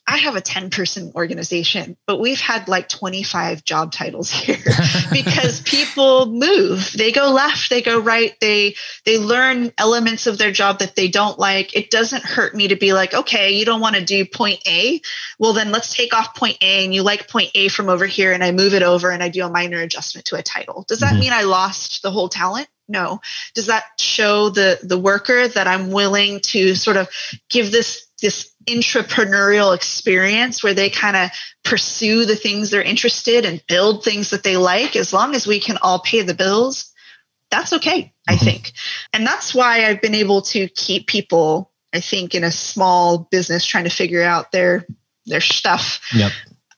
I 0.07 0.17
have 0.17 0.35
a 0.35 0.41
10 0.41 0.69
person 0.69 1.11
organization, 1.15 1.97
but 2.05 2.19
we've 2.19 2.39
had 2.39 2.67
like 2.67 2.87
25 2.89 3.65
job 3.65 3.91
titles 3.91 4.29
here 4.29 4.57
because 5.11 5.61
people 5.61 6.27
move. 6.27 6.91
They 6.95 7.11
go 7.11 7.31
left, 7.31 7.71
they 7.71 7.81
go 7.81 7.99
right, 7.99 8.39
they 8.39 8.75
they 9.05 9.17
learn 9.17 9.71
elements 9.79 10.27
of 10.27 10.37
their 10.37 10.51
job 10.51 10.79
that 10.79 10.95
they 10.95 11.07
don't 11.07 11.39
like. 11.39 11.75
It 11.75 11.89
doesn't 11.89 12.23
hurt 12.23 12.53
me 12.53 12.67
to 12.67 12.75
be 12.75 12.93
like, 12.93 13.15
"Okay, 13.15 13.53
you 13.53 13.65
don't 13.65 13.81
want 13.81 13.95
to 13.95 14.05
do 14.05 14.25
point 14.25 14.61
A. 14.67 15.01
Well, 15.39 15.53
then 15.53 15.71
let's 15.71 15.95
take 15.95 16.13
off 16.13 16.35
point 16.35 16.57
A 16.61 16.85
and 16.85 16.93
you 16.93 17.01
like 17.01 17.27
point 17.27 17.49
A 17.55 17.67
from 17.69 17.89
over 17.89 18.05
here 18.05 18.31
and 18.31 18.43
I 18.43 18.51
move 18.51 18.75
it 18.75 18.83
over 18.83 19.09
and 19.09 19.23
I 19.23 19.29
do 19.29 19.43
a 19.43 19.49
minor 19.49 19.79
adjustment 19.79 20.25
to 20.27 20.35
a 20.35 20.43
title." 20.43 20.85
Does 20.87 20.99
that 20.99 21.13
mm-hmm. 21.13 21.19
mean 21.19 21.33
I 21.33 21.43
lost 21.43 22.03
the 22.03 22.11
whole 22.11 22.29
talent? 22.29 22.67
no 22.87 23.19
does 23.53 23.65
that 23.65 23.83
show 23.99 24.49
the 24.49 24.79
the 24.83 24.97
worker 24.97 25.47
that 25.47 25.67
i'm 25.67 25.91
willing 25.91 26.39
to 26.39 26.75
sort 26.75 26.97
of 26.97 27.09
give 27.49 27.71
this 27.71 28.04
this 28.21 28.53
entrepreneurial 28.67 29.75
experience 29.75 30.63
where 30.63 30.73
they 30.73 30.89
kind 30.89 31.15
of 31.15 31.29
pursue 31.63 32.25
the 32.25 32.35
things 32.35 32.69
they're 32.69 32.81
interested 32.81 33.45
and 33.45 33.65
build 33.67 34.03
things 34.03 34.29
that 34.29 34.43
they 34.43 34.57
like 34.57 34.95
as 34.95 35.13
long 35.13 35.35
as 35.35 35.45
we 35.45 35.59
can 35.59 35.77
all 35.81 35.99
pay 35.99 36.21
the 36.21 36.33
bills 36.33 36.91
that's 37.51 37.73
okay 37.73 38.13
i 38.27 38.33
mm-hmm. 38.33 38.45
think 38.45 38.71
and 39.13 39.25
that's 39.25 39.53
why 39.53 39.85
i've 39.85 40.01
been 40.01 40.15
able 40.15 40.41
to 40.41 40.67
keep 40.69 41.07
people 41.07 41.71
i 41.93 41.99
think 41.99 42.33
in 42.33 42.43
a 42.43 42.51
small 42.51 43.27
business 43.29 43.65
trying 43.65 43.83
to 43.83 43.89
figure 43.89 44.23
out 44.23 44.51
their 44.51 44.87
their 45.25 45.41
stuff 45.41 46.01
yep. 46.13 46.31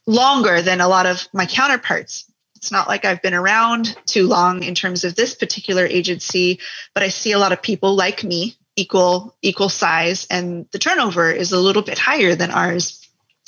longer 0.05 0.61
than 0.61 0.81
a 0.81 0.87
lot 0.87 1.05
of 1.05 1.27
my 1.33 1.45
counterparts 1.45 2.29
it's 2.57 2.71
not 2.71 2.87
like 2.87 3.05
I've 3.05 3.21
been 3.21 3.35
around 3.35 3.95
too 4.07 4.27
long 4.27 4.63
in 4.63 4.73
terms 4.73 5.03
of 5.03 5.15
this 5.15 5.35
particular 5.35 5.85
agency, 5.85 6.59
but 6.95 7.03
I 7.03 7.09
see 7.09 7.31
a 7.31 7.37
lot 7.37 7.51
of 7.51 7.61
people 7.61 7.95
like 7.95 8.23
me 8.23 8.57
equal 8.77 9.35
equal 9.41 9.67
size 9.67 10.25
and 10.29 10.67
the 10.71 10.79
turnover 10.79 11.29
is 11.31 11.51
a 11.51 11.59
little 11.59 11.81
bit 11.81 11.97
higher 11.97 12.35
than 12.35 12.51
ours. 12.51 13.03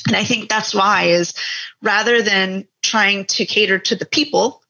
And 0.07 0.17
i 0.17 0.23
think 0.23 0.49
that's 0.49 0.73
why 0.73 1.03
is 1.03 1.33
rather 1.81 2.21
than 2.21 2.67
trying 2.81 3.25
to 3.25 3.45
cater 3.45 3.79
to 3.79 3.95
the 3.95 4.05
people 4.05 4.61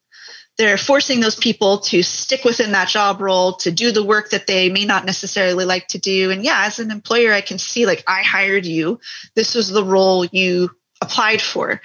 they're 0.59 0.77
forcing 0.77 1.21
those 1.21 1.37
people 1.37 1.77
to 1.79 2.03
stick 2.03 2.43
within 2.43 2.73
that 2.73 2.89
job 2.89 3.21
role 3.21 3.53
to 3.53 3.71
do 3.71 3.93
the 3.93 4.03
work 4.03 4.31
that 4.31 4.45
they 4.45 4.69
may 4.69 4.83
not 4.83 5.05
necessarily 5.05 5.63
like 5.63 5.87
to 5.87 5.97
do. 5.97 6.31
And 6.31 6.43
yeah 6.43 6.65
as 6.65 6.79
an 6.79 6.91
employer 6.91 7.31
i 7.33 7.41
can 7.41 7.57
see 7.57 7.85
like 7.85 8.03
i 8.07 8.21
hired 8.21 8.65
you. 8.65 8.99
This 9.35 9.55
was 9.55 9.69
the 9.69 9.85
role 9.85 10.25
you 10.25 10.71
applied 11.01 11.41
for. 11.41 11.81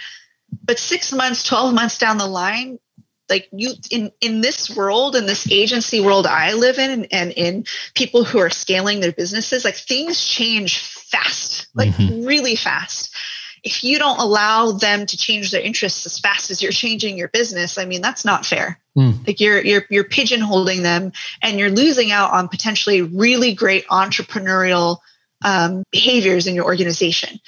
But 0.65 0.81
6 0.81 1.13
months 1.13 1.45
12 1.45 1.73
months 1.73 1.99
down 1.99 2.19
the 2.19 2.27
line 2.27 2.81
like 3.29 3.49
you 3.53 3.73
in 3.91 4.11
in 4.21 4.41
this 4.41 4.75
world 4.75 5.17
in 5.17 5.27
this 5.27 5.51
agency 5.51 6.01
world 6.01 6.27
i 6.27 6.53
live 6.53 6.79
in 6.79 6.91
and, 6.91 7.07
and 7.13 7.33
in 7.33 7.65
people 7.95 8.25
who 8.25 8.39
are 8.39 8.51
scaling 8.51 9.01
their 9.01 9.13
businesses 9.13 9.65
like 9.65 9.77
things 9.77 10.27
change 10.27 10.79
fast 10.79 11.69
like 11.75 11.91
mm-hmm. 11.91 12.25
really 12.25 12.57
fast 12.57 13.15
if 13.63 13.83
you 13.83 13.99
don't 13.99 14.21
allow 14.21 14.73
them 14.73 15.07
to 15.07 15.17
change 15.17 15.51
their 15.51 15.63
interests 15.63 16.05
as 16.05 16.19
fast 16.19 16.51
as 16.51 16.63
you're 16.63 16.73
changing 16.73 17.17
your 17.17 17.29
business 17.29 17.79
i 17.79 17.85
mean 17.85 18.03
that's 18.03 18.25
not 18.25 18.45
fair 18.45 18.79
mm. 18.97 19.27
like 19.27 19.41
you're 19.41 19.65
you're 19.65 19.85
you're 19.91 20.05
pigeonholing 20.05 20.83
them 20.83 21.13
and 21.43 21.59
you're 21.59 21.71
losing 21.71 22.11
out 22.11 22.33
on 22.33 22.49
potentially 22.49 23.03
really 23.03 23.55
great 23.55 23.87
entrepreneurial 23.89 24.99
um, 25.45 25.83
behaviors 25.91 26.47
in 26.47 26.55
your 26.55 26.65
organization 26.65 27.39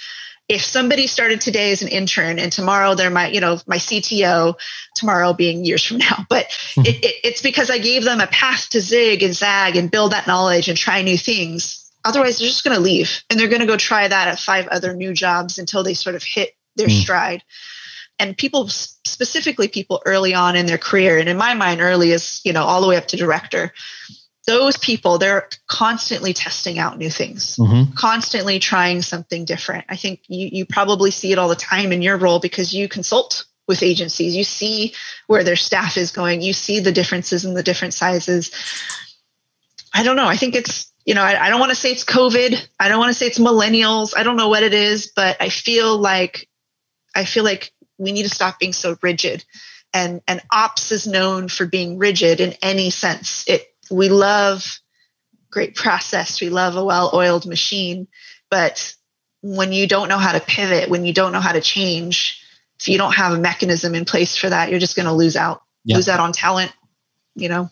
if 0.49 0.63
somebody 0.63 1.07
started 1.07 1.41
today 1.41 1.73
as 1.73 1.83
an 1.83 1.89
intern 1.89 2.39
and 2.39 2.53
tomorrow 2.53 2.95
they're 2.95 3.11
my 3.11 3.29
you 3.29 3.41
know 3.41 3.59
my 3.67 3.77
cto 3.77 4.55
tomorrow 4.95 5.33
being 5.33 5.65
years 5.65 5.85
from 5.85 5.99
now 5.99 6.25
but 6.29 6.47
mm-hmm. 6.47 6.87
it, 6.87 7.05
it, 7.05 7.15
it's 7.25 7.43
because 7.43 7.71
i 7.71 7.79
gave 7.79 8.05
them 8.05 8.21
a 8.21 8.27
path 8.29 8.69
to 8.69 8.81
zig 8.81 9.23
and 9.23 9.35
zag 9.35 9.77
and 9.77 9.91
build 9.91 10.13
that 10.13 10.27
knowledge 10.27 10.69
and 10.69 10.79
try 10.79 11.03
new 11.03 11.19
things 11.19 11.91
otherwise 12.05 12.39
they're 12.39 12.49
just 12.49 12.65
going 12.65 12.77
to 12.77 12.83
leave 12.83 13.23
and 13.31 13.39
they're 13.39 13.49
going 13.49 13.61
to 13.61 13.67
go 13.67 13.77
try 13.77 14.07
that 14.07 14.29
at 14.29 14.39
five 14.39 14.67
other 14.69 14.95
new 14.95 15.13
jobs 15.13 15.59
until 15.59 15.83
they 15.83 15.95
sort 15.95 16.15
of 16.15 16.23
hit 16.23 16.51
their 16.77 16.89
mm-hmm. 16.89 17.01
stride 17.01 17.43
and 18.19 18.37
people 18.37 18.69
specifically 18.69 19.69
people 19.69 20.03
early 20.07 20.35
on 20.35 20.57
in 20.57 20.67
their 20.67 20.79
career 20.79 21.19
and 21.19 21.29
in 21.29 21.37
my 21.37 21.55
mind 21.55 21.81
early 21.81 22.13
is 22.13 22.41
you 22.45 22.53
know 22.53 22.65
all 22.65 22.81
the 22.81 22.89
way 22.89 22.97
up 22.97 23.07
to 23.07 23.17
director 23.17 23.73
those 24.47 24.77
people 24.77 25.19
they're 25.19 25.49
constantly 25.67 26.33
testing 26.33 26.79
out 26.79 26.99
new 26.99 27.11
things 27.11 27.57
mm-hmm. 27.57 27.93
constantly 27.95 28.59
trying 28.59 29.03
something 29.03 29.45
different. 29.45 29.85
I 29.89 29.97
think 29.97 30.21
you, 30.29 30.49
you 30.51 30.67
probably 30.67 31.11
see 31.11 31.33
it 31.33 31.39
all 31.39 31.49
the 31.49 31.57
time 31.57 31.93
in 31.93 32.03
your 32.03 32.17
role 32.17 32.39
because 32.39 32.73
you 32.73 32.89
consult 32.89 33.45
with 33.67 33.83
agencies. 33.83 34.37
You 34.37 34.45
see 34.45 34.95
where 35.27 35.43
their 35.43 35.57
staff 35.57 35.97
is 35.97 36.13
going. 36.13 36.41
You 36.41 36.53
see 36.53 36.81
the 36.81 36.93
differences 36.93 37.45
in 37.45 37.55
the 37.55 37.63
different 37.63 37.95
sizes. 37.95 38.53
I 39.93 40.05
don't 40.05 40.17
know. 40.17 40.29
I 40.29 40.37
think 40.37 40.55
it's 40.55 40.93
you 41.05 41.15
know 41.15 41.23
i, 41.23 41.47
I 41.47 41.51
don't 41.51 41.61
want 41.61 41.71
to 41.71 41.77
say 41.77 41.91
it's 41.91 42.05
covid. 42.05 42.69
I 42.79 42.89
don't 42.89 42.99
want 42.99 43.11
to 43.11 43.15
say 43.15 43.27
it's 43.27 43.39
millennials. 43.39 44.15
I 44.17 44.23
don't 44.23 44.37
know 44.37 44.49
what 44.49 44.63
it 44.63 44.75
is 44.75 45.13
but 45.15 45.37
i 45.41 45.49
feel 45.49 45.97
like 45.99 46.49
i 47.15 47.25
feel 47.25 47.45
like 47.45 47.73
we 47.99 48.13
need 48.13 48.25
to 48.25 48.31
stop 48.31 48.59
being 48.59 48.73
so 48.73 48.97
rigid. 49.03 49.45
And 49.95 50.21
and 50.29 50.43
ops 50.53 50.93
is 50.93 51.07
known 51.07 51.49
for 51.49 51.67
being 51.67 51.99
rigid 51.99 52.41
in 52.41 52.55
any 52.63 52.91
sense. 52.91 53.45
It 53.49 53.67
we 53.91 54.09
love 54.09 54.81
great 55.51 55.75
process, 55.75 56.41
we 56.41 56.49
love 56.49 56.77
a 56.77 56.85
well 56.85 57.11
oiled 57.15 57.47
machine. 57.47 58.09
But 58.51 58.95
when 59.43 59.73
you 59.73 59.87
don't 59.87 60.09
know 60.09 60.19
how 60.19 60.33
to 60.33 60.41
pivot, 60.41 60.89
when 60.89 61.05
you 61.05 61.13
don't 61.13 61.33
know 61.33 61.41
how 61.41 61.53
to 61.53 61.61
change, 61.61 62.43
if 62.81 62.89
you 62.89 62.99
don't 62.99 63.15
have 63.15 63.33
a 63.33 63.39
mechanism 63.39 63.95
in 63.95 64.05
place 64.05 64.37
for 64.37 64.51
that, 64.51 64.71
you're 64.71 64.81
just 64.81 64.97
going 64.97 65.07
to 65.07 65.13
lose 65.13 65.37
out, 65.37 65.63
yep. 65.85 65.97
lose 65.97 66.09
out 66.09 66.21
on 66.21 66.33
talent, 66.33 66.73
you 67.35 67.49
know? 67.49 67.71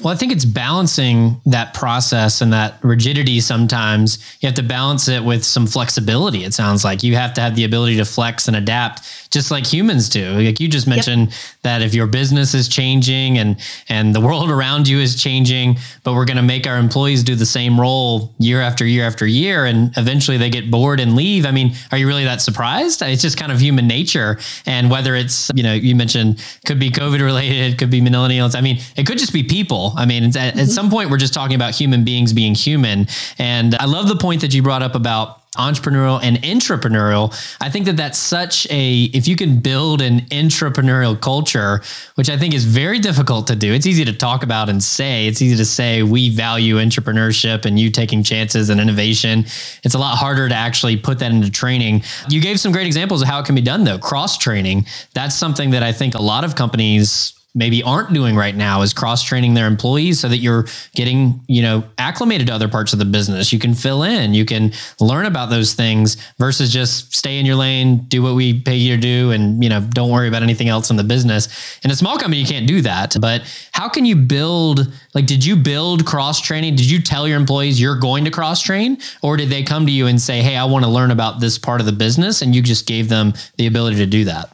Well, 0.00 0.12
I 0.12 0.16
think 0.16 0.30
it's 0.32 0.44
balancing 0.44 1.40
that 1.46 1.72
process 1.72 2.40
and 2.42 2.52
that 2.52 2.78
rigidity 2.82 3.40
sometimes. 3.40 4.18
You 4.40 4.46
have 4.46 4.56
to 4.56 4.62
balance 4.62 5.08
it 5.08 5.24
with 5.24 5.42
some 5.44 5.66
flexibility. 5.66 6.44
It 6.44 6.52
sounds 6.52 6.84
like 6.84 7.02
you 7.02 7.16
have 7.16 7.32
to 7.34 7.40
have 7.40 7.56
the 7.56 7.64
ability 7.64 7.96
to 7.96 8.04
flex 8.04 8.46
and 8.46 8.56
adapt 8.56 9.02
just 9.34 9.50
like 9.50 9.66
humans 9.66 10.08
do. 10.08 10.32
Like 10.32 10.60
you 10.60 10.68
just 10.68 10.86
mentioned 10.86 11.28
yep. 11.28 11.38
that 11.62 11.82
if 11.82 11.92
your 11.92 12.06
business 12.06 12.54
is 12.54 12.68
changing 12.68 13.38
and 13.38 13.56
and 13.88 14.14
the 14.14 14.20
world 14.20 14.48
around 14.48 14.86
you 14.86 15.00
is 15.00 15.20
changing, 15.20 15.76
but 16.04 16.14
we're 16.14 16.24
going 16.24 16.36
to 16.36 16.42
make 16.42 16.66
our 16.66 16.78
employees 16.78 17.24
do 17.24 17.34
the 17.34 17.44
same 17.44 17.78
role 17.78 18.32
year 18.38 18.60
after 18.60 18.86
year 18.86 19.04
after 19.04 19.26
year 19.26 19.64
and 19.66 19.92
eventually 19.96 20.36
they 20.36 20.50
get 20.50 20.70
bored 20.70 21.00
and 21.00 21.16
leave. 21.16 21.46
I 21.46 21.50
mean, 21.50 21.74
are 21.90 21.98
you 21.98 22.06
really 22.06 22.24
that 22.24 22.40
surprised? 22.40 23.02
It's 23.02 23.22
just 23.22 23.36
kind 23.36 23.50
of 23.50 23.60
human 23.60 23.88
nature 23.88 24.38
and 24.66 24.88
whether 24.88 25.16
it's, 25.16 25.50
you 25.54 25.64
know, 25.64 25.74
you 25.74 25.96
mentioned 25.96 26.42
could 26.64 26.78
be 26.78 26.90
covid 26.90 27.20
related, 27.20 27.76
could 27.76 27.90
be 27.90 28.00
millennials. 28.00 28.54
I 28.54 28.60
mean, 28.60 28.78
it 28.96 29.04
could 29.04 29.18
just 29.18 29.32
be 29.32 29.42
people. 29.54 29.92
I 29.96 30.04
mean, 30.04 30.24
at, 30.24 30.32
mm-hmm. 30.32 30.58
at 30.58 30.68
some 30.68 30.90
point 30.90 31.10
we're 31.10 31.16
just 31.16 31.32
talking 31.32 31.54
about 31.54 31.76
human 31.76 32.02
beings 32.02 32.32
being 32.32 32.56
human. 32.56 33.06
And 33.38 33.76
I 33.76 33.84
love 33.84 34.08
the 34.08 34.16
point 34.16 34.40
that 34.40 34.52
you 34.52 34.62
brought 34.64 34.82
up 34.82 34.96
about 34.96 35.42
entrepreneurial 35.56 36.18
and 36.20 36.36
intrapreneurial 36.38 37.32
i 37.60 37.70
think 37.70 37.86
that 37.86 37.96
that's 37.96 38.18
such 38.18 38.66
a 38.72 39.04
if 39.18 39.28
you 39.28 39.36
can 39.36 39.60
build 39.60 40.02
an 40.02 40.18
intrapreneurial 40.22 41.14
culture 41.20 41.80
which 42.16 42.28
i 42.28 42.36
think 42.36 42.52
is 42.52 42.64
very 42.64 42.98
difficult 42.98 43.46
to 43.46 43.54
do 43.54 43.72
it's 43.72 43.86
easy 43.86 44.04
to 44.04 44.12
talk 44.12 44.42
about 44.42 44.68
and 44.68 44.82
say 44.82 45.28
it's 45.28 45.40
easy 45.40 45.56
to 45.56 45.64
say 45.64 46.02
we 46.02 46.28
value 46.28 46.78
entrepreneurship 46.78 47.64
and 47.64 47.78
you 47.78 47.88
taking 47.88 48.24
chances 48.24 48.68
and 48.68 48.80
innovation 48.80 49.44
it's 49.84 49.94
a 49.94 49.98
lot 49.98 50.18
harder 50.18 50.48
to 50.48 50.56
actually 50.56 50.96
put 50.96 51.20
that 51.20 51.30
into 51.30 51.48
training 51.48 52.02
you 52.28 52.40
gave 52.40 52.58
some 52.58 52.72
great 52.72 52.88
examples 52.88 53.22
of 53.22 53.28
how 53.28 53.38
it 53.38 53.46
can 53.46 53.54
be 53.54 53.62
done 53.62 53.84
though 53.84 53.98
cross 53.98 54.36
training 54.36 54.84
that's 55.12 55.36
something 55.36 55.70
that 55.70 55.84
i 55.84 55.92
think 55.92 56.16
a 56.16 56.22
lot 56.22 56.42
of 56.42 56.56
companies 56.56 57.32
maybe 57.54 57.82
aren't 57.82 58.12
doing 58.12 58.34
right 58.34 58.56
now 58.56 58.82
is 58.82 58.92
cross 58.92 59.22
training 59.22 59.54
their 59.54 59.66
employees 59.66 60.18
so 60.18 60.28
that 60.28 60.38
you're 60.38 60.66
getting 60.94 61.40
you 61.48 61.62
know 61.62 61.84
acclimated 61.98 62.48
to 62.48 62.52
other 62.52 62.68
parts 62.68 62.92
of 62.92 62.98
the 62.98 63.04
business. 63.04 63.52
You 63.52 63.58
can 63.58 63.74
fill 63.74 64.02
in 64.02 64.34
you 64.34 64.44
can 64.44 64.72
learn 65.00 65.26
about 65.26 65.50
those 65.50 65.74
things 65.74 66.16
versus 66.38 66.72
just 66.72 67.14
stay 67.14 67.38
in 67.38 67.46
your 67.46 67.56
lane 67.56 67.98
do 68.08 68.22
what 68.22 68.34
we 68.34 68.60
pay 68.60 68.76
you 68.76 68.96
to 68.96 69.00
do 69.00 69.30
and 69.30 69.62
you 69.62 69.68
know 69.68 69.80
don't 69.80 70.10
worry 70.10 70.28
about 70.28 70.42
anything 70.42 70.68
else 70.68 70.90
in 70.90 70.96
the 70.96 71.04
business. 71.04 71.78
In 71.84 71.90
a 71.90 71.96
small 71.96 72.18
company 72.18 72.38
you 72.38 72.46
can't 72.46 72.66
do 72.66 72.80
that 72.82 73.16
but 73.20 73.42
how 73.72 73.88
can 73.88 74.04
you 74.04 74.16
build 74.16 74.92
like 75.14 75.26
did 75.26 75.44
you 75.44 75.56
build 75.56 76.04
cross 76.04 76.40
training 76.40 76.74
did 76.76 76.90
you 76.90 77.00
tell 77.00 77.28
your 77.28 77.38
employees 77.38 77.80
you're 77.80 77.98
going 77.98 78.24
to 78.24 78.30
cross 78.30 78.60
train 78.60 78.98
or 79.22 79.36
did 79.36 79.48
they 79.48 79.62
come 79.62 79.86
to 79.86 79.92
you 79.92 80.06
and 80.06 80.20
say 80.20 80.42
hey 80.42 80.56
i 80.56 80.64
want 80.64 80.84
to 80.84 80.90
learn 80.90 81.10
about 81.10 81.40
this 81.40 81.58
part 81.58 81.80
of 81.80 81.86
the 81.86 81.92
business 81.92 82.42
and 82.42 82.54
you 82.54 82.62
just 82.62 82.86
gave 82.86 83.08
them 83.08 83.32
the 83.56 83.66
ability 83.66 83.96
to 83.96 84.06
do 84.06 84.24
that 84.24 84.52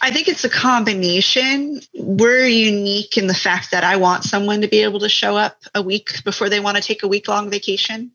I 0.00 0.10
think 0.10 0.28
it's 0.28 0.44
a 0.44 0.50
combination. 0.50 1.80
We're 1.94 2.46
unique 2.46 3.16
in 3.16 3.26
the 3.26 3.34
fact 3.34 3.70
that 3.70 3.84
I 3.84 3.96
want 3.96 4.24
someone 4.24 4.60
to 4.60 4.68
be 4.68 4.82
able 4.82 5.00
to 5.00 5.08
show 5.08 5.36
up 5.36 5.62
a 5.74 5.82
week 5.82 6.22
before 6.24 6.48
they 6.48 6.60
want 6.60 6.76
to 6.76 6.82
take 6.82 7.02
a 7.02 7.08
week 7.08 7.28
long 7.28 7.50
vacation 7.50 8.12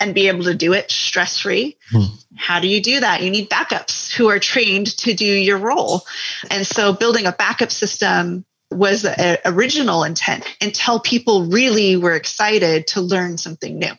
and 0.00 0.14
be 0.14 0.28
able 0.28 0.44
to 0.44 0.54
do 0.54 0.72
it 0.72 0.90
stress 0.90 1.40
free. 1.40 1.76
Hmm. 1.90 2.14
How 2.36 2.60
do 2.60 2.68
you 2.68 2.82
do 2.82 3.00
that? 3.00 3.22
You 3.22 3.30
need 3.30 3.48
backups 3.48 4.12
who 4.12 4.28
are 4.28 4.38
trained 4.38 4.96
to 4.98 5.14
do 5.14 5.24
your 5.24 5.58
role. 5.58 6.02
And 6.50 6.66
so 6.66 6.92
building 6.92 7.26
a 7.26 7.32
backup 7.32 7.70
system 7.70 8.44
was 8.70 9.02
the 9.02 9.40
original 9.44 10.04
intent 10.04 10.44
until 10.60 10.98
people 10.98 11.46
really 11.46 11.96
were 11.96 12.14
excited 12.14 12.88
to 12.88 13.00
learn 13.00 13.38
something 13.38 13.78
new 13.78 13.92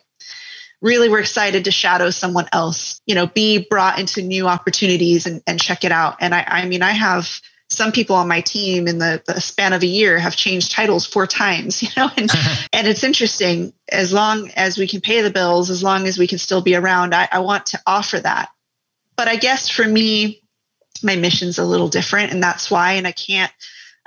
really 0.86 1.08
were 1.08 1.18
excited 1.18 1.64
to 1.64 1.70
shadow 1.72 2.10
someone 2.10 2.46
else, 2.52 3.00
you 3.06 3.14
know, 3.14 3.26
be 3.26 3.66
brought 3.68 3.98
into 3.98 4.22
new 4.22 4.46
opportunities 4.46 5.26
and, 5.26 5.42
and 5.46 5.60
check 5.60 5.82
it 5.82 5.90
out. 5.90 6.16
And 6.20 6.32
I, 6.32 6.44
I 6.46 6.66
mean, 6.66 6.80
I 6.80 6.92
have 6.92 7.40
some 7.68 7.90
people 7.90 8.14
on 8.14 8.28
my 8.28 8.40
team 8.40 8.86
in 8.86 8.98
the, 8.98 9.20
the 9.26 9.40
span 9.40 9.72
of 9.72 9.82
a 9.82 9.86
year 9.86 10.16
have 10.16 10.36
changed 10.36 10.70
titles 10.70 11.04
four 11.04 11.26
times, 11.26 11.82
you 11.82 11.88
know, 11.96 12.08
and, 12.16 12.30
and 12.72 12.86
it's 12.86 13.02
interesting 13.02 13.72
as 13.90 14.12
long 14.12 14.48
as 14.54 14.78
we 14.78 14.86
can 14.86 15.00
pay 15.00 15.22
the 15.22 15.30
bills, 15.30 15.70
as 15.70 15.82
long 15.82 16.06
as 16.06 16.18
we 16.18 16.28
can 16.28 16.38
still 16.38 16.62
be 16.62 16.76
around, 16.76 17.14
I, 17.14 17.28
I 17.30 17.40
want 17.40 17.66
to 17.66 17.82
offer 17.84 18.20
that. 18.20 18.50
But 19.16 19.26
I 19.26 19.36
guess 19.36 19.68
for 19.68 19.86
me, 19.86 20.42
my 21.02 21.16
mission's 21.16 21.58
a 21.58 21.64
little 21.64 21.88
different 21.88 22.32
and 22.32 22.42
that's 22.42 22.70
why, 22.70 22.92
and 22.92 23.06
I 23.08 23.12
can't, 23.12 23.52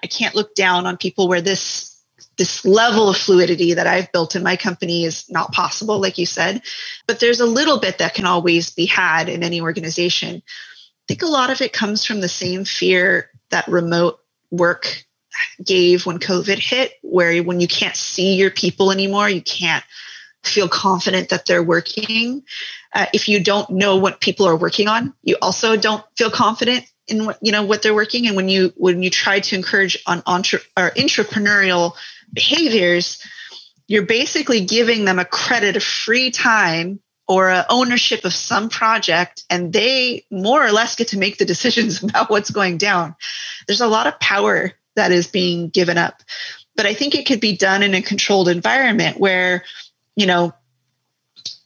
I 0.01 0.07
can't 0.07 0.33
look 0.33 0.55
down 0.55 0.85
on 0.85 0.95
people 0.95 1.27
where 1.27 1.41
this 1.41 1.88
this 2.39 2.63
level 2.63 3.09
of 3.09 3.17
fluidity 3.17 3.73
that 3.73 3.85
I've 3.85 4.11
built 4.13 4.33
in 4.33 4.43
my 4.43 4.55
company 4.55 5.03
is 5.03 5.29
not 5.29 5.51
possible, 5.51 5.99
like 5.99 6.17
you 6.17 6.25
said. 6.25 6.61
But 7.05 7.19
there's 7.19 7.41
a 7.41 7.45
little 7.45 7.79
bit 7.81 7.97
that 7.97 8.13
can 8.13 8.25
always 8.25 8.71
be 8.71 8.85
had 8.85 9.27
in 9.27 9.43
any 9.43 9.59
organization. 9.59 10.37
I 10.37 11.03
think 11.07 11.21
a 11.21 11.27
lot 11.27 11.51
of 11.51 11.59
it 11.59 11.73
comes 11.73 12.05
from 12.05 12.21
the 12.21 12.29
same 12.29 12.63
fear 12.63 13.29
that 13.51 13.67
remote 13.67 14.21
work 14.51 15.03
gave 15.63 16.05
when 16.05 16.17
COVID 16.17 16.59
hit, 16.59 16.93
where 17.03 17.43
when 17.43 17.59
you 17.59 17.67
can't 17.67 17.95
see 17.95 18.35
your 18.35 18.51
people 18.51 18.89
anymore, 18.89 19.29
you 19.29 19.41
can't 19.41 19.83
feel 20.43 20.69
confident 20.69 21.29
that 21.29 21.45
they're 21.45 21.61
working. 21.61 22.43
Uh, 22.93 23.07
if 23.13 23.27
you 23.27 23.43
don't 23.43 23.69
know 23.69 23.97
what 23.97 24.21
people 24.21 24.47
are 24.47 24.55
working 24.55 24.87
on, 24.87 25.13
you 25.23 25.35
also 25.41 25.75
don't 25.75 26.05
feel 26.15 26.31
confident 26.31 26.85
in 27.09 27.25
what 27.25 27.37
you 27.41 27.51
know 27.51 27.63
what 27.63 27.81
they're 27.81 27.93
working. 27.93 28.27
And 28.27 28.37
when 28.37 28.47
you 28.47 28.71
when 28.77 29.03
you 29.03 29.09
try 29.09 29.41
to 29.41 29.55
encourage 29.55 30.01
on 30.07 30.23
entre- 30.25 30.61
or 30.77 30.91
entrepreneurial 30.91 31.95
behaviors, 32.33 33.23
you're 33.87 34.05
basically 34.05 34.65
giving 34.65 35.05
them 35.05 35.19
a 35.19 35.25
credit 35.25 35.75
of 35.75 35.83
free 35.83 36.31
time 36.31 36.99
or 37.27 37.49
a 37.49 37.65
ownership 37.69 38.25
of 38.25 38.33
some 38.33 38.69
project 38.69 39.43
and 39.49 39.71
they 39.71 40.25
more 40.31 40.65
or 40.65 40.71
less 40.71 40.95
get 40.95 41.09
to 41.09 41.17
make 41.17 41.37
the 41.37 41.45
decisions 41.45 42.03
about 42.03 42.29
what's 42.29 42.49
going 42.49 42.77
down. 42.77 43.15
There's 43.67 43.81
a 43.81 43.87
lot 43.87 44.07
of 44.07 44.19
power 44.19 44.73
that 44.95 45.11
is 45.11 45.27
being 45.27 45.69
given 45.69 45.97
up. 45.97 46.21
But 46.75 46.85
i 46.85 46.93
think 46.93 47.13
it 47.13 47.25
could 47.25 47.41
be 47.41 47.57
done 47.57 47.83
in 47.83 47.93
a 47.93 48.01
controlled 48.01 48.47
environment 48.47 49.19
where 49.19 49.65
you 50.15 50.25
know 50.25 50.53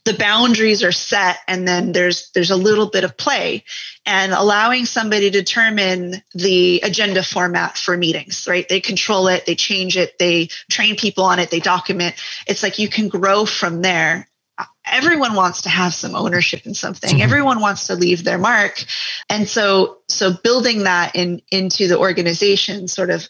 the 0.04 0.14
boundaries 0.14 0.82
are 0.82 0.92
set 0.92 1.38
and 1.48 1.66
then 1.66 1.92
there's 1.92 2.30
there's 2.32 2.50
a 2.50 2.56
little 2.56 2.86
bit 2.86 3.04
of 3.04 3.16
play 3.16 3.64
and 4.04 4.32
allowing 4.32 4.84
somebody 4.84 5.30
to 5.30 5.38
determine 5.38 6.22
the 6.34 6.80
agenda 6.82 7.22
format 7.22 7.76
for 7.76 7.96
meetings 7.96 8.46
right? 8.48 8.68
They 8.68 8.80
control 8.80 9.28
it 9.28 9.46
they 9.46 9.54
change 9.54 9.96
it 9.96 10.18
they 10.18 10.48
train 10.70 10.96
people 10.96 11.24
on 11.24 11.38
it 11.38 11.50
they 11.50 11.60
document. 11.60 12.14
It's 12.46 12.62
like 12.62 12.78
you 12.78 12.88
can 12.88 13.08
grow 13.08 13.46
from 13.46 13.82
there. 13.82 14.28
Everyone 14.86 15.34
wants 15.34 15.62
to 15.62 15.70
have 15.70 15.94
some 15.94 16.14
ownership 16.14 16.66
in 16.66 16.74
something. 16.74 17.14
Mm-hmm. 17.14 17.22
everyone 17.22 17.60
wants 17.60 17.86
to 17.86 17.94
leave 17.94 18.24
their 18.24 18.38
mark. 18.38 18.84
And 19.30 19.48
so 19.48 19.98
so 20.08 20.32
building 20.42 20.84
that 20.84 21.16
in 21.16 21.40
into 21.50 21.88
the 21.88 21.98
organization 21.98 22.88
sort 22.88 23.10
of 23.10 23.26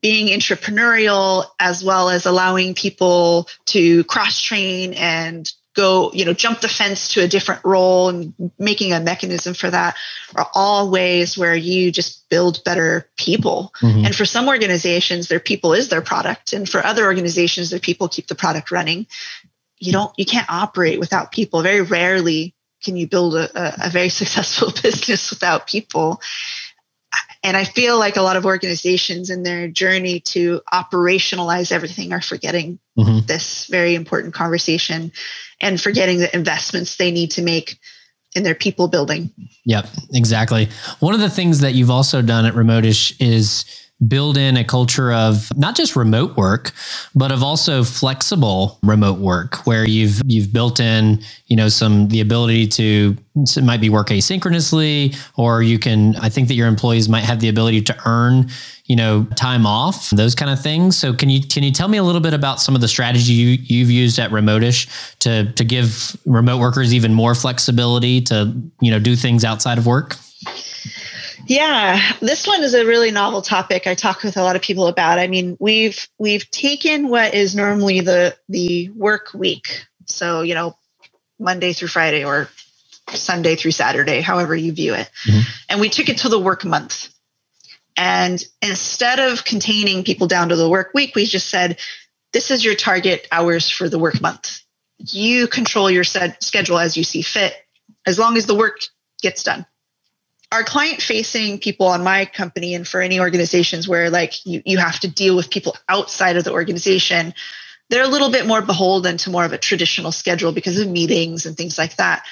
being 0.00 0.28
entrepreneurial 0.28 1.44
as 1.58 1.82
well 1.82 2.08
as 2.08 2.26
allowing 2.26 2.74
people 2.74 3.48
to 3.66 4.04
cross 4.04 4.40
train 4.40 4.94
and 4.94 5.52
go, 5.78 6.10
you 6.12 6.24
know, 6.24 6.32
jump 6.32 6.60
the 6.60 6.68
fence 6.68 7.06
to 7.14 7.22
a 7.22 7.28
different 7.28 7.64
role 7.64 8.08
and 8.08 8.34
making 8.58 8.92
a 8.92 8.98
mechanism 8.98 9.54
for 9.54 9.70
that 9.70 9.96
are 10.34 10.50
all 10.52 10.90
ways 10.90 11.38
where 11.38 11.54
you 11.54 11.92
just 11.92 12.28
build 12.28 12.64
better 12.64 13.08
people. 13.16 13.72
Mm-hmm. 13.80 14.06
And 14.06 14.14
for 14.14 14.24
some 14.24 14.48
organizations, 14.48 15.28
their 15.28 15.38
people 15.38 15.72
is 15.74 15.88
their 15.88 16.02
product. 16.02 16.52
And 16.52 16.68
for 16.68 16.84
other 16.84 17.04
organizations, 17.04 17.70
their 17.70 17.78
people 17.78 18.08
keep 18.08 18.26
the 18.26 18.34
product 18.34 18.72
running. 18.72 19.06
You 19.78 19.92
don't, 19.92 20.12
you 20.18 20.26
can't 20.26 20.50
operate 20.50 20.98
without 20.98 21.30
people. 21.30 21.62
Very 21.62 21.82
rarely 21.82 22.56
can 22.82 22.96
you 22.96 23.06
build 23.06 23.36
a, 23.36 23.86
a 23.86 23.88
very 23.88 24.08
successful 24.20 24.72
business 24.82 25.30
without 25.30 25.68
people. 25.68 26.20
And 27.48 27.56
I 27.56 27.64
feel 27.64 27.98
like 27.98 28.16
a 28.16 28.20
lot 28.20 28.36
of 28.36 28.44
organizations 28.44 29.30
in 29.30 29.42
their 29.42 29.68
journey 29.68 30.20
to 30.20 30.60
operationalize 30.70 31.72
everything 31.72 32.12
are 32.12 32.20
forgetting 32.20 32.78
mm-hmm. 32.98 33.24
this 33.24 33.64
very 33.68 33.94
important 33.94 34.34
conversation 34.34 35.12
and 35.58 35.80
forgetting 35.80 36.18
the 36.18 36.36
investments 36.36 36.96
they 36.96 37.10
need 37.10 37.30
to 37.30 37.42
make 37.42 37.78
in 38.36 38.42
their 38.42 38.54
people 38.54 38.86
building. 38.86 39.30
Yep, 39.64 39.88
exactly. 40.12 40.68
One 41.00 41.14
of 41.14 41.20
the 41.20 41.30
things 41.30 41.60
that 41.60 41.72
you've 41.72 41.90
also 41.90 42.20
done 42.20 42.44
at 42.44 42.52
Remotish 42.52 43.16
is 43.18 43.64
build 44.06 44.36
in 44.36 44.56
a 44.56 44.64
culture 44.64 45.12
of 45.12 45.50
not 45.56 45.74
just 45.74 45.96
remote 45.96 46.36
work 46.36 46.72
but 47.14 47.32
of 47.32 47.42
also 47.42 47.82
flexible 47.82 48.78
remote 48.82 49.18
work 49.18 49.66
where 49.66 49.84
you've 49.84 50.22
you've 50.24 50.52
built 50.52 50.78
in 50.78 51.20
you 51.46 51.56
know 51.56 51.68
some 51.68 52.08
the 52.08 52.20
ability 52.20 52.66
to 52.66 53.16
it 53.36 53.64
might 53.64 53.80
be 53.80 53.88
work 53.88 54.08
asynchronously 54.08 55.16
or 55.36 55.62
you 55.62 55.78
can 55.78 56.14
i 56.16 56.28
think 56.28 56.46
that 56.46 56.54
your 56.54 56.68
employees 56.68 57.08
might 57.08 57.24
have 57.24 57.40
the 57.40 57.48
ability 57.48 57.82
to 57.82 57.96
earn 58.06 58.48
you 58.88 58.96
know 58.96 59.24
time 59.36 59.66
off 59.66 60.10
those 60.10 60.34
kind 60.34 60.50
of 60.50 60.60
things. 60.60 60.98
So 60.98 61.12
can 61.12 61.30
you 61.30 61.46
can 61.46 61.62
you 61.62 61.70
tell 61.70 61.88
me 61.88 61.98
a 61.98 62.02
little 62.02 62.20
bit 62.20 62.34
about 62.34 62.60
some 62.60 62.74
of 62.74 62.80
the 62.80 62.88
strategy 62.88 63.32
you, 63.34 63.58
you've 63.62 63.90
used 63.90 64.18
at 64.18 64.30
remotish 64.30 64.88
to 65.20 65.52
to 65.52 65.64
give 65.64 66.16
remote 66.24 66.58
workers 66.58 66.92
even 66.92 67.14
more 67.14 67.34
flexibility 67.34 68.20
to 68.22 68.52
you 68.80 68.90
know 68.90 68.98
do 68.98 69.14
things 69.14 69.44
outside 69.44 69.78
of 69.78 69.86
work 69.86 70.16
yeah, 71.46 72.00
this 72.20 72.46
one 72.46 72.62
is 72.62 72.74
a 72.74 72.84
really 72.84 73.10
novel 73.10 73.42
topic. 73.42 73.86
I 73.86 73.94
talk 73.94 74.22
with 74.22 74.36
a 74.36 74.42
lot 74.42 74.56
of 74.56 74.62
people 74.62 74.86
about. 74.86 75.18
I 75.18 75.26
mean, 75.26 75.56
we've 75.60 76.08
we've 76.18 76.50
taken 76.50 77.08
what 77.08 77.34
is 77.34 77.54
normally 77.54 78.00
the 78.00 78.36
the 78.48 78.90
work 78.90 79.32
week. 79.34 79.86
So, 80.06 80.42
you 80.42 80.54
know, 80.54 80.76
Monday 81.38 81.72
through 81.72 81.88
Friday 81.88 82.24
or 82.24 82.48
Sunday 83.10 83.56
through 83.56 83.72
Saturday, 83.72 84.20
however 84.20 84.56
you 84.56 84.72
view 84.72 84.94
it. 84.94 85.10
Mm-hmm. 85.24 85.40
And 85.68 85.80
we 85.80 85.88
took 85.88 86.08
it 86.08 86.18
to 86.18 86.28
the 86.28 86.38
work 86.38 86.64
month. 86.64 87.08
And 87.96 88.42
instead 88.62 89.18
of 89.18 89.44
containing 89.44 90.04
people 90.04 90.28
down 90.28 90.50
to 90.50 90.56
the 90.56 90.68
work 90.68 90.92
week, 90.94 91.14
we 91.14 91.24
just 91.24 91.48
said, 91.48 91.78
this 92.32 92.50
is 92.50 92.64
your 92.64 92.74
target 92.74 93.26
hours 93.32 93.68
for 93.68 93.88
the 93.88 93.98
work 93.98 94.20
month. 94.20 94.60
You 94.98 95.48
control 95.48 95.90
your 95.90 96.04
set 96.04 96.42
schedule 96.42 96.78
as 96.78 96.96
you 96.96 97.02
see 97.02 97.22
fit, 97.22 97.54
as 98.06 98.18
long 98.18 98.36
as 98.36 98.46
the 98.46 98.54
work 98.54 98.80
gets 99.20 99.42
done 99.42 99.66
our 100.50 100.64
client 100.64 101.02
facing 101.02 101.58
people 101.58 101.86
on 101.86 102.02
my 102.02 102.24
company 102.24 102.74
and 102.74 102.88
for 102.88 103.00
any 103.00 103.20
organizations 103.20 103.86
where 103.86 104.08
like 104.08 104.46
you, 104.46 104.62
you 104.64 104.78
have 104.78 104.98
to 105.00 105.08
deal 105.08 105.36
with 105.36 105.50
people 105.50 105.76
outside 105.88 106.36
of 106.36 106.44
the 106.44 106.52
organization 106.52 107.34
they're 107.90 108.04
a 108.04 108.08
little 108.08 108.30
bit 108.30 108.46
more 108.46 108.62
beholden 108.62 109.16
to 109.18 109.30
more 109.30 109.44
of 109.44 109.52
a 109.52 109.58
traditional 109.58 110.12
schedule 110.12 110.52
because 110.52 110.78
of 110.78 110.88
meetings 110.88 111.46
and 111.46 111.56
things 111.56 111.78
like 111.78 111.96
that. 111.96 112.24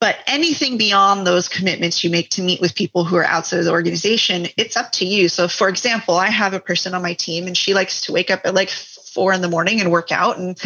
But 0.00 0.18
anything 0.26 0.78
beyond 0.78 1.26
those 1.26 1.48
commitments 1.48 2.02
you 2.02 2.10
make 2.10 2.30
to 2.30 2.42
meet 2.42 2.60
with 2.60 2.74
people 2.74 3.04
who 3.04 3.16
are 3.16 3.24
outside 3.24 3.60
of 3.60 3.66
the 3.66 3.70
organization 3.70 4.48
it's 4.56 4.76
up 4.76 4.90
to 4.92 5.04
you. 5.04 5.28
So 5.28 5.48
for 5.48 5.68
example 5.68 6.16
i 6.16 6.28
have 6.28 6.54
a 6.54 6.60
person 6.60 6.94
on 6.94 7.02
my 7.02 7.14
team 7.14 7.46
and 7.46 7.56
she 7.56 7.74
likes 7.74 8.00
to 8.02 8.12
wake 8.12 8.30
up 8.30 8.40
at 8.44 8.54
like 8.54 8.70
four 9.12 9.32
in 9.32 9.40
the 9.40 9.48
morning 9.48 9.80
and 9.80 9.90
work 9.90 10.10
out 10.10 10.38
and 10.38 10.58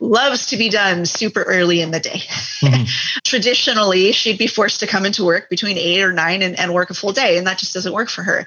loves 0.00 0.46
to 0.46 0.56
be 0.56 0.68
done 0.68 1.06
super 1.06 1.42
early 1.42 1.80
in 1.80 1.90
the 1.90 2.00
day. 2.00 2.22
Mm-hmm. 2.60 2.84
Traditionally, 3.24 4.12
she'd 4.12 4.38
be 4.38 4.46
forced 4.46 4.80
to 4.80 4.86
come 4.86 5.06
into 5.06 5.24
work 5.24 5.48
between 5.48 5.78
eight 5.78 6.02
or 6.02 6.12
nine 6.12 6.42
and, 6.42 6.58
and 6.58 6.74
work 6.74 6.90
a 6.90 6.94
full 6.94 7.12
day, 7.12 7.38
and 7.38 7.46
that 7.46 7.58
just 7.58 7.74
doesn't 7.74 7.92
work 7.92 8.08
for 8.08 8.22
her. 8.22 8.46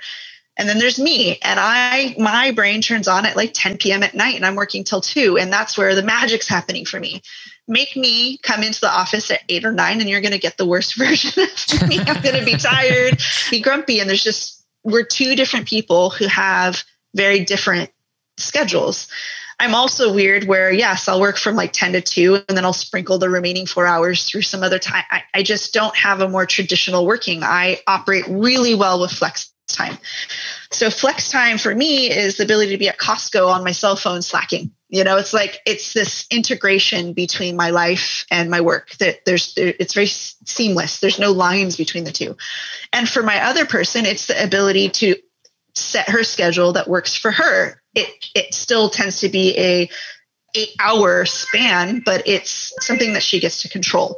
And 0.57 0.67
then 0.67 0.79
there's 0.79 0.99
me, 0.99 1.37
and 1.43 1.59
I 1.59 2.15
my 2.17 2.51
brain 2.51 2.81
turns 2.81 3.07
on 3.07 3.25
at 3.25 3.35
like 3.35 3.51
10 3.53 3.77
p.m. 3.77 4.01
at 4.01 4.15
night, 4.15 4.35
and 4.35 4.45
I'm 4.45 4.55
working 4.55 4.83
till 4.83 5.01
two, 5.01 5.37
and 5.37 5.53
that's 5.53 5.77
where 5.77 5.93
the 5.93 6.01
magic's 6.01 6.47
happening 6.47 6.83
for 6.83 6.99
me. 6.99 7.21
Make 7.67 7.95
me 7.95 8.39
come 8.39 8.63
into 8.63 8.81
the 8.81 8.89
office 8.89 9.29
at 9.29 9.41
eight 9.49 9.65
or 9.65 9.71
nine, 9.71 10.01
and 10.01 10.09
you're 10.09 10.21
going 10.21 10.31
to 10.31 10.39
get 10.39 10.57
the 10.57 10.65
worst 10.65 10.95
version 10.97 11.43
of 11.43 11.87
me. 11.87 11.99
I'm 11.99 12.23
going 12.23 12.39
to 12.39 12.45
be 12.45 12.55
tired, 12.55 13.19
be 13.51 13.61
grumpy, 13.61 13.99
and 13.99 14.09
there's 14.09 14.23
just 14.23 14.65
we're 14.83 15.03
two 15.03 15.35
different 15.35 15.67
people 15.67 16.09
who 16.09 16.27
have 16.27 16.83
very 17.13 17.43
different 17.43 17.91
schedules. 18.37 19.07
I'm 19.59 19.73
also 19.73 20.13
weird 20.13 20.43
where, 20.43 20.71
yes, 20.71 21.07
I'll 21.07 21.19
work 21.19 21.37
from 21.37 21.55
like 21.55 21.73
10 21.73 21.93
to 21.93 22.01
2 22.01 22.43
and 22.47 22.57
then 22.57 22.63
I'll 22.63 22.73
sprinkle 22.73 23.17
the 23.17 23.29
remaining 23.29 23.65
four 23.65 23.87
hours 23.87 24.29
through 24.29 24.43
some 24.43 24.61
other 24.61 24.77
time. 24.77 25.03
I, 25.09 25.23
I 25.33 25.43
just 25.43 25.73
don't 25.73 25.95
have 25.97 26.21
a 26.21 26.29
more 26.29 26.45
traditional 26.45 27.07
working. 27.07 27.41
I 27.43 27.79
operate 27.87 28.25
really 28.27 28.75
well 28.75 29.01
with 29.01 29.11
flex 29.11 29.51
time. 29.67 29.97
So, 30.71 30.89
flex 30.89 31.29
time 31.29 31.57
for 31.57 31.73
me 31.73 32.09
is 32.09 32.37
the 32.37 32.43
ability 32.43 32.71
to 32.71 32.77
be 32.77 32.87
at 32.87 32.99
Costco 32.99 33.47
on 33.49 33.63
my 33.63 33.71
cell 33.71 33.95
phone 33.95 34.21
slacking. 34.21 34.71
You 34.89 35.03
know, 35.03 35.17
it's 35.17 35.33
like 35.33 35.59
it's 35.65 35.93
this 35.93 36.25
integration 36.31 37.13
between 37.13 37.57
my 37.57 37.71
life 37.71 38.25
and 38.31 38.49
my 38.49 38.61
work 38.61 38.91
that 38.99 39.25
there's, 39.25 39.53
it's 39.57 39.93
very 39.93 40.07
seamless. 40.07 40.99
There's 40.99 41.19
no 41.19 41.31
lines 41.31 41.75
between 41.75 42.05
the 42.05 42.11
two. 42.11 42.37
And 42.93 43.09
for 43.09 43.21
my 43.21 43.43
other 43.43 43.65
person, 43.65 44.05
it's 44.05 44.27
the 44.27 44.41
ability 44.41 44.89
to 44.89 45.15
set 45.75 46.09
her 46.09 46.23
schedule 46.23 46.73
that 46.73 46.87
works 46.87 47.15
for 47.15 47.31
her 47.31 47.81
it 47.97 48.29
it 48.35 48.53
still 48.53 48.89
tends 48.89 49.19
to 49.21 49.29
be 49.29 49.57
a 49.57 49.89
eight 50.55 50.75
hour 50.79 51.25
span, 51.25 52.01
but 52.03 52.23
it's 52.25 52.73
something 52.81 53.13
that 53.13 53.21
she 53.21 53.39
gets 53.39 53.61
to 53.61 53.69
control. 53.69 54.17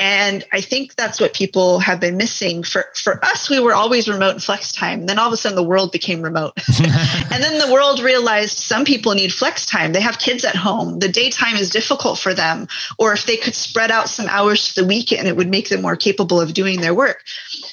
And 0.00 0.44
I 0.52 0.60
think 0.60 0.94
that's 0.94 1.20
what 1.20 1.34
people 1.34 1.80
have 1.80 2.00
been 2.00 2.16
missing. 2.16 2.62
For 2.62 2.86
for 2.94 3.22
us, 3.24 3.50
we 3.50 3.60
were 3.60 3.74
always 3.74 4.08
remote 4.08 4.32
and 4.32 4.42
flex 4.42 4.72
time. 4.72 5.06
Then 5.06 5.18
all 5.18 5.26
of 5.26 5.32
a 5.32 5.36
sudden 5.36 5.56
the 5.56 5.62
world 5.62 5.92
became 5.92 6.22
remote. 6.22 6.52
and 6.78 7.42
then 7.42 7.58
the 7.58 7.72
world 7.72 8.00
realized 8.00 8.58
some 8.58 8.84
people 8.84 9.14
need 9.14 9.32
flex 9.32 9.66
time. 9.66 9.92
They 9.92 10.00
have 10.00 10.18
kids 10.18 10.44
at 10.44 10.56
home. 10.56 11.00
The 11.00 11.08
daytime 11.08 11.56
is 11.56 11.70
difficult 11.70 12.18
for 12.18 12.34
them. 12.34 12.68
Or 12.98 13.12
if 13.12 13.26
they 13.26 13.36
could 13.36 13.54
spread 13.54 13.90
out 13.90 14.08
some 14.08 14.26
hours 14.28 14.68
to 14.68 14.80
the 14.80 14.86
weekend, 14.86 15.26
it 15.26 15.36
would 15.36 15.50
make 15.50 15.68
them 15.68 15.82
more 15.82 15.96
capable 15.96 16.40
of 16.40 16.54
doing 16.54 16.80
their 16.80 16.94
work. 16.94 17.24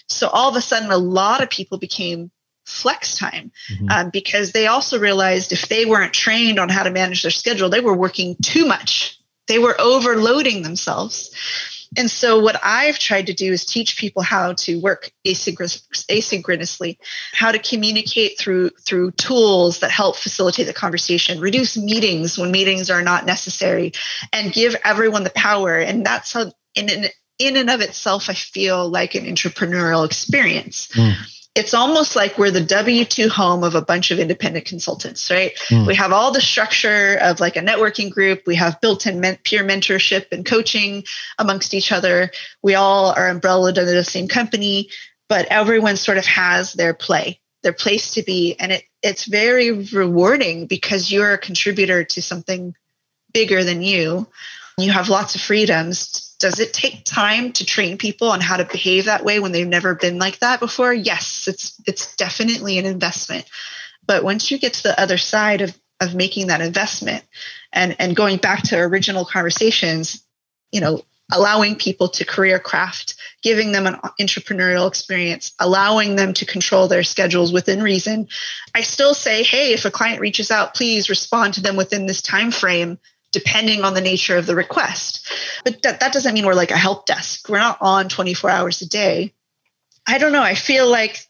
So 0.10 0.28
all 0.30 0.50
of 0.50 0.56
a 0.56 0.62
sudden 0.62 0.92
a 0.92 0.98
lot 0.98 1.42
of 1.42 1.50
people 1.50 1.78
became 1.78 2.32
flex 2.66 3.18
time 3.18 3.52
mm-hmm. 3.72 3.90
um, 3.90 4.10
because 4.10 4.52
they 4.52 4.68
also 4.68 5.00
realized 5.00 5.52
if 5.52 5.70
they 5.70 5.86
weren't 5.86 6.14
trained 6.14 6.60
on 6.60 6.70
how 6.70 6.84
to 6.84 6.92
manage 6.92 7.22
their 7.22 7.32
schedule, 7.32 7.70
they 7.70 7.80
were 7.80 7.96
working 7.96 8.36
too 8.42 8.66
much. 8.66 9.20
They 9.48 9.60
were 9.60 9.80
overloading 9.80 10.64
themselves. 10.64 11.32
And 11.98 12.10
so, 12.10 12.40
what 12.40 12.60
I've 12.62 13.00
tried 13.00 13.28
to 13.28 13.34
do 13.34 13.54
is 13.54 13.64
teach 13.64 13.98
people 13.98 14.22
how 14.22 14.54
to 14.54 14.80
work 14.80 15.12
asynchronously, 15.26 16.98
how 17.32 17.52
to 17.52 17.60
communicate 17.60 18.38
through 18.38 18.72
through 18.82 19.12
tools 19.12 19.80
that 19.80 19.92
help 19.92 20.18
facilitate 20.18 20.68
the 20.68 20.74
conversation, 20.74 21.40
reduce 21.40 21.78
meetings 21.78 22.38
when 22.38 22.52
meetings 22.52 22.90
are 22.90 23.04
not 23.04 23.26
necessary, 23.26 23.94
and 24.34 24.52
give 24.52 24.76
everyone 24.84 25.24
the 25.24 25.30
power. 25.30 25.78
And 25.78 26.06
that's 26.06 26.34
how, 26.34 26.52
in 26.74 26.90
in, 26.90 27.06
in 27.40 27.56
and 27.56 27.70
of 27.70 27.80
itself, 27.80 28.30
I 28.30 28.34
feel 28.34 28.90
like 28.90 29.16
an 29.16 29.24
entrepreneurial 29.26 30.06
experience. 30.06 30.88
Mm 30.88 31.32
it's 31.56 31.74
almost 31.74 32.18
like 32.18 32.38
we're 32.38 32.52
the 32.52 32.62
W 32.62 33.06
2 33.06 33.30
home 33.30 33.64
of 33.64 33.76
a 33.76 33.82
bunch 33.82 34.12
of 34.12 34.20
independent 34.20 34.66
consultants, 34.66 35.32
right? 35.32 35.56
Mm. 35.70 35.88
We 35.88 35.96
have 35.96 36.12
all 36.12 36.32
the 36.34 36.42
structure 36.42 37.18
of 37.22 37.40
like 37.40 37.56
a 37.56 37.62
networking 37.62 38.12
group. 38.12 38.44
We 38.46 38.56
have 38.56 38.82
built 38.82 39.08
in 39.08 39.22
men- 39.22 39.40
peer 39.46 39.64
mentorship 39.64 40.34
and 40.34 40.46
coaching 40.46 41.06
amongst 41.40 41.74
each 41.74 41.94
other. 41.94 42.30
We 42.62 42.76
all 42.76 43.12
are 43.12 43.30
umbrellaed 43.30 43.80
under 43.80 43.94
the 43.94 44.04
same 44.04 44.28
company, 44.28 44.90
but 45.30 45.48
everyone 45.50 45.96
sort 45.96 46.18
of 46.18 46.26
has 46.26 46.74
their 46.74 46.94
play, 46.94 47.40
their 47.64 47.74
place 47.74 48.14
to 48.16 48.24
be. 48.24 48.56
And 48.60 48.74
it, 48.74 48.84
it's 49.02 49.24
very 49.24 49.72
rewarding 49.72 50.68
because 50.68 51.10
you're 51.10 51.34
a 51.34 51.38
contributor 51.38 52.04
to 52.04 52.22
something 52.22 52.76
bigger 53.34 53.64
than 53.64 53.82
you. 53.82 54.28
You 54.78 54.92
have 54.92 55.08
lots 55.08 55.36
of 55.36 55.42
freedoms 55.42 56.25
does 56.46 56.60
it 56.60 56.74
take 56.74 57.04
time 57.06 57.52
to 57.54 57.66
train 57.66 57.98
people 57.98 58.30
on 58.30 58.40
how 58.40 58.56
to 58.56 58.66
behave 58.66 59.06
that 59.06 59.26
way 59.26 59.40
when 59.40 59.52
they've 59.52 59.68
never 59.68 59.96
been 59.96 60.20
like 60.20 60.38
that 60.40 60.60
before? 60.60 60.94
Yes, 60.94 61.48
it's 61.48 61.82
it's 61.88 62.16
definitely 62.18 62.78
an 62.78 62.86
investment. 62.86 63.50
But 64.06 64.24
once 64.24 64.52
you 64.52 64.60
get 64.60 64.74
to 64.74 64.84
the 64.84 65.02
other 65.02 65.18
side 65.18 65.62
of 65.62 65.76
of 66.00 66.14
making 66.14 66.46
that 66.48 66.62
investment 66.62 67.24
and 67.74 67.96
and 67.98 68.16
going 68.16 68.38
back 68.38 68.62
to 68.66 68.78
original 68.78 69.26
conversations, 69.26 70.24
you 70.72 70.82
know, 70.82 71.02
allowing 71.32 71.78
people 71.78 72.10
to 72.10 72.24
career 72.24 72.60
craft, 72.60 73.16
giving 73.42 73.72
them 73.72 73.88
an 73.88 73.96
entrepreneurial 74.22 74.88
experience, 74.88 75.52
allowing 75.60 76.16
them 76.16 76.32
to 76.36 76.46
control 76.46 76.88
their 76.88 77.02
schedules 77.02 77.52
within 77.52 77.82
reason. 77.82 78.28
I 78.76 78.82
still 78.82 79.16
say, 79.16 79.42
hey, 79.42 79.74
if 79.74 79.84
a 79.86 79.90
client 79.90 80.22
reaches 80.22 80.52
out, 80.52 80.76
please 80.76 81.10
respond 81.10 81.56
to 81.56 81.62
them 81.62 81.76
within 81.76 82.06
this 82.06 82.22
time 82.22 82.52
frame 82.52 83.00
depending 83.36 83.84
on 83.84 83.94
the 83.94 84.02
nature 84.02 84.38
of 84.38 84.46
the 84.46 84.56
request. 84.56 85.30
But 85.66 85.82
that, 85.84 86.00
that 86.00 86.14
doesn't 86.14 86.34
mean 86.34 86.46
we're 86.46 86.54
like 86.54 86.72
a 86.72 86.78
help 86.78 87.06
desk. 87.06 87.50
We're 87.50 87.60
not 87.60 87.78
on 87.82 88.08
24 88.08 88.50
hours 88.50 88.82
a 88.82 88.88
day. 88.88 89.34
I 90.08 90.18
don't 90.18 90.32
know. 90.32 90.42
I 90.42 90.56
feel 90.56 90.90
like 90.90 91.28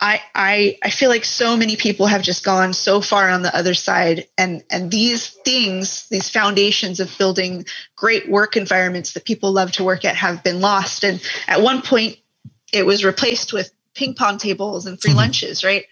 I 0.00 0.20
I 0.34 0.78
I 0.82 0.90
feel 0.90 1.10
like 1.10 1.24
so 1.24 1.56
many 1.56 1.76
people 1.76 2.06
have 2.06 2.22
just 2.22 2.44
gone 2.44 2.72
so 2.72 3.00
far 3.00 3.30
on 3.30 3.42
the 3.42 3.54
other 3.56 3.74
side 3.74 4.26
and 4.36 4.64
and 4.70 4.90
these 4.90 5.28
things, 5.28 6.08
these 6.08 6.28
foundations 6.28 6.98
of 6.98 7.16
building 7.18 7.66
great 7.94 8.28
work 8.28 8.56
environments 8.56 9.12
that 9.12 9.24
people 9.24 9.52
love 9.52 9.72
to 9.72 9.84
work 9.84 10.04
at 10.04 10.16
have 10.16 10.42
been 10.42 10.60
lost. 10.60 11.04
And 11.04 11.22
at 11.46 11.62
one 11.62 11.82
point 11.82 12.18
it 12.72 12.84
was 12.84 13.04
replaced 13.04 13.52
with 13.52 13.70
ping 13.94 14.14
pong 14.14 14.38
tables 14.38 14.86
and 14.86 15.00
free 15.00 15.10
mm-hmm. 15.10 15.18
lunches, 15.18 15.62
right? 15.62 15.84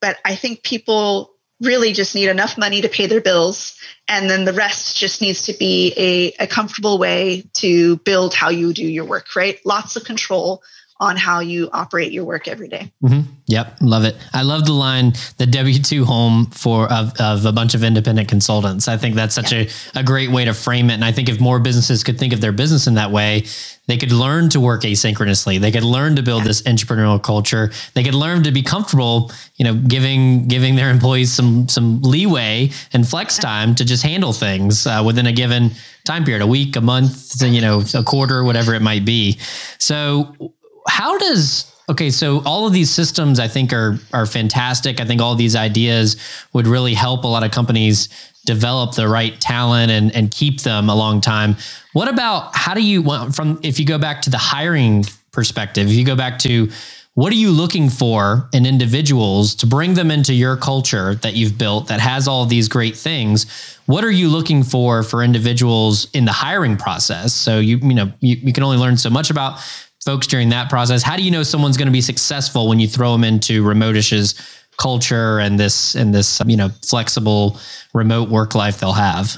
But 0.00 0.18
I 0.24 0.34
think 0.34 0.62
people 0.62 1.35
really 1.60 1.92
just 1.92 2.14
need 2.14 2.28
enough 2.28 2.58
money 2.58 2.82
to 2.82 2.88
pay 2.88 3.06
their 3.06 3.20
bills 3.20 3.78
and 4.08 4.28
then 4.28 4.44
the 4.44 4.52
rest 4.52 4.96
just 4.96 5.22
needs 5.22 5.42
to 5.42 5.54
be 5.54 5.92
a, 5.96 6.44
a 6.44 6.46
comfortable 6.46 6.98
way 6.98 7.44
to 7.54 7.96
build 7.98 8.34
how 8.34 8.50
you 8.50 8.72
do 8.72 8.86
your 8.86 9.04
work 9.04 9.34
right? 9.34 9.58
Lots 9.64 9.96
of 9.96 10.04
control 10.04 10.62
on 10.98 11.16
how 11.16 11.40
you 11.40 11.68
operate 11.72 12.10
your 12.10 12.24
work 12.24 12.48
every 12.48 12.68
day. 12.68 12.90
Mm-hmm. 13.02 13.30
Yep, 13.48 13.76
love 13.80 14.04
it. 14.04 14.16
I 14.32 14.42
love 14.42 14.64
the 14.64 14.72
line 14.72 15.12
the 15.36 15.46
W 15.46 15.78
two 15.82 16.04
home 16.04 16.46
for 16.46 16.90
of, 16.90 17.12
of 17.20 17.44
a 17.44 17.52
bunch 17.52 17.74
of 17.74 17.84
independent 17.84 18.28
consultants. 18.28 18.88
I 18.88 18.96
think 18.96 19.14
that's 19.14 19.34
such 19.34 19.52
yeah. 19.52 19.66
a, 19.94 20.00
a 20.00 20.02
great 20.02 20.30
way 20.30 20.44
to 20.46 20.54
frame 20.54 20.90
it. 20.90 20.94
And 20.94 21.04
I 21.04 21.12
think 21.12 21.28
if 21.28 21.38
more 21.38 21.60
businesses 21.60 22.02
could 22.02 22.18
think 22.18 22.32
of 22.32 22.40
their 22.40 22.52
business 22.52 22.86
in 22.86 22.94
that 22.94 23.10
way, 23.10 23.44
they 23.86 23.96
could 23.96 24.10
learn 24.10 24.48
to 24.48 24.58
work 24.58 24.82
asynchronously. 24.82 25.60
They 25.60 25.70
could 25.70 25.84
learn 25.84 26.16
to 26.16 26.22
build 26.22 26.42
yeah. 26.42 26.48
this 26.48 26.62
entrepreneurial 26.62 27.22
culture. 27.22 27.70
They 27.94 28.02
could 28.02 28.14
learn 28.14 28.42
to 28.42 28.50
be 28.50 28.62
comfortable, 28.62 29.30
you 29.56 29.64
know, 29.64 29.74
giving 29.74 30.48
giving 30.48 30.74
their 30.74 30.90
employees 30.90 31.32
some 31.32 31.68
some 31.68 32.00
leeway 32.02 32.70
and 32.92 33.06
flex 33.06 33.38
time 33.38 33.74
to 33.76 33.84
just 33.84 34.02
handle 34.02 34.32
things 34.32 34.86
uh, 34.86 35.02
within 35.06 35.26
a 35.26 35.32
given 35.32 35.70
time 36.04 36.24
period, 36.24 36.42
a 36.42 36.46
week, 36.46 36.76
a 36.76 36.80
month, 36.80 37.42
you 37.42 37.60
know, 37.60 37.82
a 37.94 38.02
quarter, 38.02 38.44
whatever 38.44 38.74
it 38.74 38.82
might 38.82 39.04
be. 39.04 39.38
So 39.78 40.54
how 40.88 41.16
does 41.18 41.72
okay 41.88 42.10
so 42.10 42.42
all 42.44 42.66
of 42.66 42.72
these 42.72 42.90
systems 42.90 43.38
i 43.38 43.48
think 43.48 43.72
are 43.72 43.98
are 44.12 44.26
fantastic. 44.26 45.00
I 45.00 45.04
think 45.04 45.20
all 45.20 45.34
these 45.34 45.56
ideas 45.56 46.16
would 46.52 46.66
really 46.66 46.94
help 46.94 47.24
a 47.24 47.28
lot 47.28 47.42
of 47.44 47.50
companies 47.50 48.08
develop 48.44 48.94
the 48.94 49.08
right 49.08 49.38
talent 49.40 49.90
and 49.90 50.14
and 50.14 50.30
keep 50.30 50.60
them 50.62 50.88
a 50.88 50.94
long 50.94 51.20
time. 51.20 51.56
What 51.92 52.08
about 52.08 52.54
how 52.54 52.74
do 52.74 52.82
you 52.82 53.02
from 53.30 53.60
if 53.62 53.78
you 53.78 53.86
go 53.86 53.98
back 53.98 54.22
to 54.22 54.30
the 54.30 54.38
hiring 54.38 55.04
perspective 55.32 55.88
if 55.88 55.92
you 55.92 56.04
go 56.04 56.16
back 56.16 56.38
to 56.40 56.70
what 57.14 57.32
are 57.32 57.36
you 57.36 57.50
looking 57.50 57.88
for 57.88 58.48
in 58.52 58.66
individuals 58.66 59.54
to 59.54 59.66
bring 59.66 59.94
them 59.94 60.10
into 60.10 60.32
your 60.34 60.56
culture 60.56 61.14
that 61.16 61.34
you've 61.34 61.58
built 61.58 61.88
that 61.88 62.00
has 62.00 62.26
all 62.26 62.46
these 62.46 62.68
great 62.68 62.96
things 62.96 63.46
what 63.86 64.02
are 64.02 64.10
you 64.10 64.28
looking 64.28 64.62
for 64.62 65.02
for 65.02 65.22
individuals 65.22 66.08
in 66.12 66.24
the 66.24 66.32
hiring 66.32 66.76
process? 66.76 67.32
So 67.32 67.58
you 67.58 67.78
you 67.78 67.94
know 67.94 68.12
you, 68.20 68.36
you 68.36 68.52
can 68.52 68.62
only 68.62 68.78
learn 68.78 68.96
so 68.96 69.10
much 69.10 69.30
about 69.30 69.60
folks 70.04 70.26
during 70.26 70.48
that 70.50 70.68
process? 70.68 71.02
How 71.02 71.16
do 71.16 71.22
you 71.22 71.30
know 71.30 71.42
someone's 71.42 71.76
going 71.76 71.86
to 71.86 71.92
be 71.92 72.00
successful 72.00 72.68
when 72.68 72.78
you 72.78 72.88
throw 72.88 73.12
them 73.12 73.24
into 73.24 73.62
Remotish's 73.62 74.34
culture 74.76 75.38
and 75.38 75.58
this 75.58 75.94
and 75.94 76.14
this 76.14 76.40
you 76.46 76.56
know 76.56 76.68
flexible 76.84 77.58
remote 77.94 78.28
work 78.28 78.54
life 78.54 78.78
they'll 78.78 78.92
have? 78.92 79.36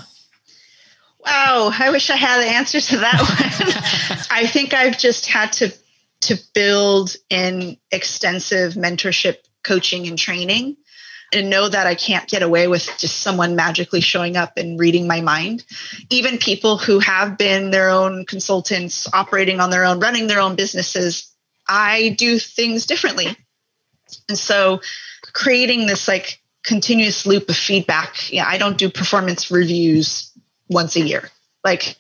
Wow, 1.24 1.70
I 1.78 1.90
wish 1.90 2.10
I 2.10 2.16
had 2.16 2.40
the 2.42 2.48
answer 2.48 2.80
to 2.80 2.96
that 2.98 3.18
one. 3.18 4.26
I 4.30 4.46
think 4.46 4.72
I've 4.72 4.98
just 4.98 5.26
had 5.26 5.52
to 5.54 5.72
to 6.20 6.36
build 6.54 7.16
in 7.30 7.76
extensive 7.92 8.74
mentorship 8.74 9.36
coaching 9.62 10.06
and 10.06 10.18
training 10.18 10.76
and 11.32 11.50
know 11.50 11.68
that 11.68 11.86
I 11.86 11.94
can't 11.94 12.28
get 12.28 12.42
away 12.42 12.68
with 12.68 12.90
just 12.98 13.20
someone 13.20 13.54
magically 13.56 14.00
showing 14.00 14.36
up 14.36 14.56
and 14.56 14.78
reading 14.78 15.06
my 15.06 15.20
mind. 15.20 15.64
Even 16.10 16.38
people 16.38 16.78
who 16.78 17.00
have 17.00 17.36
been 17.36 17.70
their 17.70 17.90
own 17.90 18.24
consultants, 18.24 19.06
operating 19.12 19.60
on 19.60 19.70
their 19.70 19.84
own, 19.84 20.00
running 20.00 20.26
their 20.26 20.40
own 20.40 20.54
businesses, 20.54 21.30
I 21.68 22.14
do 22.16 22.38
things 22.38 22.86
differently. 22.86 23.36
And 24.28 24.38
so 24.38 24.80
creating 25.32 25.86
this 25.86 26.08
like 26.08 26.40
continuous 26.62 27.26
loop 27.26 27.48
of 27.48 27.56
feedback. 27.56 28.32
Yeah, 28.32 28.46
I 28.46 28.58
don't 28.58 28.78
do 28.78 28.90
performance 28.90 29.50
reviews 29.50 30.32
once 30.68 30.96
a 30.96 31.00
year. 31.00 31.30
Like 31.64 31.96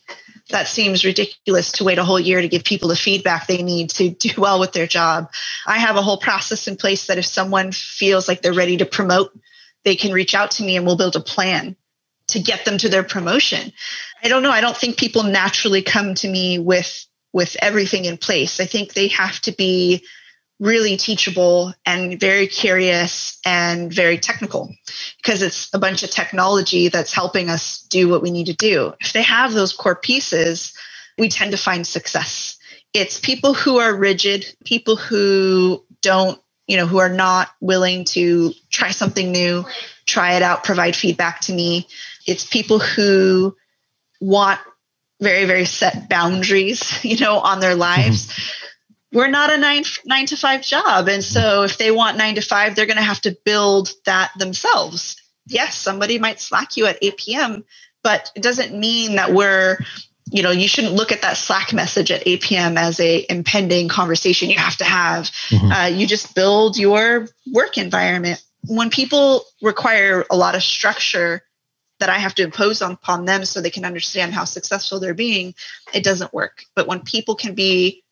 that 0.50 0.68
seems 0.68 1.04
ridiculous 1.04 1.72
to 1.72 1.84
wait 1.84 1.98
a 1.98 2.04
whole 2.04 2.20
year 2.20 2.40
to 2.40 2.48
give 2.48 2.64
people 2.64 2.88
the 2.88 2.96
feedback 2.96 3.46
they 3.46 3.62
need 3.62 3.90
to 3.90 4.10
do 4.10 4.30
well 4.38 4.60
with 4.60 4.72
their 4.72 4.86
job. 4.86 5.30
I 5.66 5.78
have 5.78 5.96
a 5.96 6.02
whole 6.02 6.18
process 6.18 6.68
in 6.68 6.76
place 6.76 7.06
that 7.06 7.18
if 7.18 7.26
someone 7.26 7.72
feels 7.72 8.28
like 8.28 8.42
they're 8.42 8.52
ready 8.52 8.78
to 8.78 8.86
promote, 8.86 9.38
they 9.84 9.96
can 9.96 10.12
reach 10.12 10.34
out 10.34 10.52
to 10.52 10.64
me 10.64 10.76
and 10.76 10.84
we'll 10.86 10.96
build 10.96 11.16
a 11.16 11.20
plan 11.20 11.76
to 12.28 12.40
get 12.40 12.64
them 12.64 12.78
to 12.78 12.88
their 12.88 13.02
promotion. 13.02 13.72
I 14.22 14.28
don't 14.28 14.42
know. 14.42 14.50
I 14.50 14.60
don't 14.60 14.76
think 14.76 14.98
people 14.98 15.22
naturally 15.22 15.82
come 15.82 16.14
to 16.16 16.28
me 16.28 16.58
with 16.58 17.06
with 17.32 17.56
everything 17.60 18.06
in 18.06 18.16
place. 18.16 18.58
I 18.58 18.64
think 18.64 18.94
they 18.94 19.08
have 19.08 19.38
to 19.42 19.52
be 19.52 20.04
really 20.60 20.96
teachable 20.96 21.72
and 21.86 22.18
very 22.18 22.46
curious 22.46 23.38
and 23.44 23.92
very 23.92 24.18
technical 24.18 24.74
because 25.18 25.40
it's 25.40 25.72
a 25.72 25.78
bunch 25.78 26.02
of 26.02 26.10
technology 26.10 26.88
that's 26.88 27.12
helping 27.12 27.48
us 27.48 27.82
do 27.82 28.08
what 28.08 28.22
we 28.22 28.30
need 28.30 28.46
to 28.46 28.54
do. 28.54 28.92
If 29.00 29.12
they 29.12 29.22
have 29.22 29.52
those 29.52 29.72
core 29.72 29.94
pieces, 29.94 30.76
we 31.16 31.28
tend 31.28 31.52
to 31.52 31.56
find 31.58 31.86
success. 31.86 32.58
It's 32.92 33.20
people 33.20 33.54
who 33.54 33.78
are 33.78 33.94
rigid, 33.94 34.46
people 34.64 34.96
who 34.96 35.84
don't, 36.02 36.40
you 36.66 36.76
know, 36.76 36.86
who 36.86 36.98
are 36.98 37.08
not 37.08 37.50
willing 37.60 38.04
to 38.06 38.52
try 38.70 38.90
something 38.90 39.30
new, 39.30 39.64
try 40.06 40.34
it 40.34 40.42
out, 40.42 40.64
provide 40.64 40.96
feedback 40.96 41.40
to 41.42 41.52
me. 41.52 41.86
It's 42.26 42.44
people 42.44 42.78
who 42.78 43.56
want 44.20 44.60
very, 45.20 45.44
very 45.44 45.64
set 45.64 46.08
boundaries, 46.08 47.04
you 47.04 47.18
know, 47.18 47.38
on 47.38 47.60
their 47.60 47.76
lives. 47.76 48.26
Mm-hmm 48.26 48.64
we're 49.12 49.28
not 49.28 49.52
a 49.52 49.58
nine 49.58 49.84
nine 50.04 50.26
to 50.26 50.36
five 50.36 50.62
job. 50.62 51.08
And 51.08 51.24
so 51.24 51.62
if 51.62 51.78
they 51.78 51.90
want 51.90 52.18
nine 52.18 52.34
to 52.34 52.40
five 52.40 52.74
they're 52.74 52.86
going 52.86 52.96
to 52.96 53.02
have 53.02 53.20
to 53.22 53.36
build 53.44 53.92
that 54.04 54.30
themselves. 54.38 55.16
Yes 55.46 55.74
somebody 55.76 56.18
might 56.18 56.40
slack 56.40 56.76
you 56.76 56.86
at 56.86 56.98
8 57.00 57.16
p.m 57.16 57.64
but 58.02 58.30
it 58.36 58.42
doesn't 58.42 58.78
mean 58.78 59.16
that 59.16 59.32
we're 59.32 59.78
you 60.30 60.42
know 60.42 60.50
you 60.50 60.68
shouldn't 60.68 60.94
look 60.94 61.10
at 61.10 61.22
that 61.22 61.36
slack 61.36 61.72
message 61.72 62.10
at 62.10 62.26
8 62.26 62.40
p.m 62.42 62.78
as 62.78 63.00
a 63.00 63.24
impending 63.30 63.88
conversation 63.88 64.50
you 64.50 64.58
have 64.58 64.76
to 64.76 64.84
have. 64.84 65.30
Mm-hmm. 65.48 65.72
uh, 65.72 65.86
you 65.86 66.06
just 66.06 66.34
build 66.34 66.76
your 66.76 67.28
work 67.52 67.78
environment. 67.78 68.42
When 68.66 68.90
people 68.90 69.44
require 69.62 70.24
a 70.30 70.36
lot 70.36 70.54
of 70.54 70.62
structure 70.62 71.42
that 72.00 72.08
I 72.08 72.18
have 72.18 72.34
to 72.36 72.44
impose 72.44 72.80
upon 72.80 73.24
them 73.24 73.44
so 73.44 73.60
they 73.60 73.70
can 73.70 73.84
understand 73.84 74.32
how 74.32 74.44
successful 74.44 75.00
they're 75.00 75.14
being, 75.14 75.54
it 75.92 76.04
doesn't 76.04 76.32
work. 76.32 76.64
But 76.74 76.86
when 76.86 77.00
people 77.00 77.34
can 77.34 77.54
be 77.54 78.04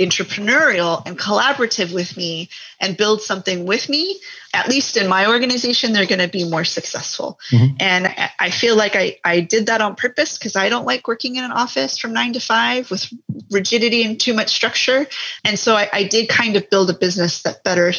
entrepreneurial 0.00 1.02
and 1.06 1.18
collaborative 1.18 1.92
with 1.94 2.16
me 2.16 2.48
and 2.80 2.96
build 2.96 3.22
something 3.22 3.64
with 3.64 3.88
me, 3.88 4.20
at 4.52 4.68
least 4.68 4.96
in 4.96 5.08
my 5.08 5.26
organization, 5.26 5.92
they're 5.92 6.06
going 6.06 6.20
to 6.20 6.28
be 6.28 6.48
more 6.48 6.64
successful. 6.64 7.38
Mm-hmm. 7.50 7.76
And 7.80 8.14
I 8.38 8.50
feel 8.50 8.76
like 8.76 8.96
I, 8.96 9.18
I 9.24 9.40
did 9.40 9.66
that 9.66 9.80
on 9.80 9.96
purpose 9.96 10.38
because 10.38 10.56
I 10.56 10.68
don't 10.68 10.86
like 10.86 11.08
working 11.08 11.36
in 11.36 11.44
an 11.44 11.52
office 11.52 11.98
from 11.98 12.12
nine 12.12 12.32
to 12.34 12.40
five 12.40 12.90
with 12.90 13.12
rigidity 13.50 14.04
and 14.04 14.18
too 14.18 14.34
much 14.34 14.50
structure. 14.50 15.06
And 15.44 15.58
so 15.58 15.74
I, 15.74 15.88
I 15.92 16.04
did 16.04 16.28
kind 16.28 16.56
of 16.56 16.70
build 16.70 16.90
a 16.90 16.94
business 16.94 17.42
that 17.42 17.64
better 17.64 17.92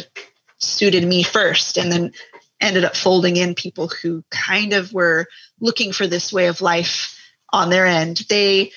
suited 0.58 1.06
me 1.06 1.24
first 1.24 1.78
and 1.78 1.92
then 1.92 2.12
ended 2.62 2.86
up 2.86 2.96
folding 2.96 3.36
in 3.36 3.54
people 3.54 3.90
who 3.90 4.24
kind 4.32 4.74
of 4.74 4.94
were 4.94 5.28
looking 5.60 5.92
for 5.92 6.08
this 6.08 6.32
way 6.32 6.48
of 6.48 6.62
life 6.62 7.20
on 7.52 7.70
their 7.70 7.86
end. 7.86 8.24
They 8.30 8.72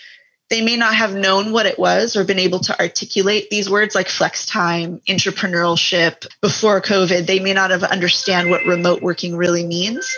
they 0.51 0.63
may 0.63 0.77
not 0.77 0.95
have 0.95 1.15
known 1.15 1.53
what 1.53 1.67
it 1.67 1.79
was 1.79 2.17
or 2.17 2.25
been 2.25 2.39
able 2.39 2.61
to 2.61 2.81
articulate 2.81 3.51
these 3.51 3.69
words 3.69 3.95
like 3.95 4.09
flex 4.09 4.47
time, 4.47 5.01
entrepreneurship 5.09 6.27
before 6.41 6.81
COVID. 6.81 7.27
They 7.27 7.39
may 7.39 7.53
not 7.53 7.71
have 7.71 7.85
understand 7.85 8.51
what 8.51 8.65
remote 8.65 9.03
working 9.03 9.37
really 9.37 9.67
means. 9.67 10.11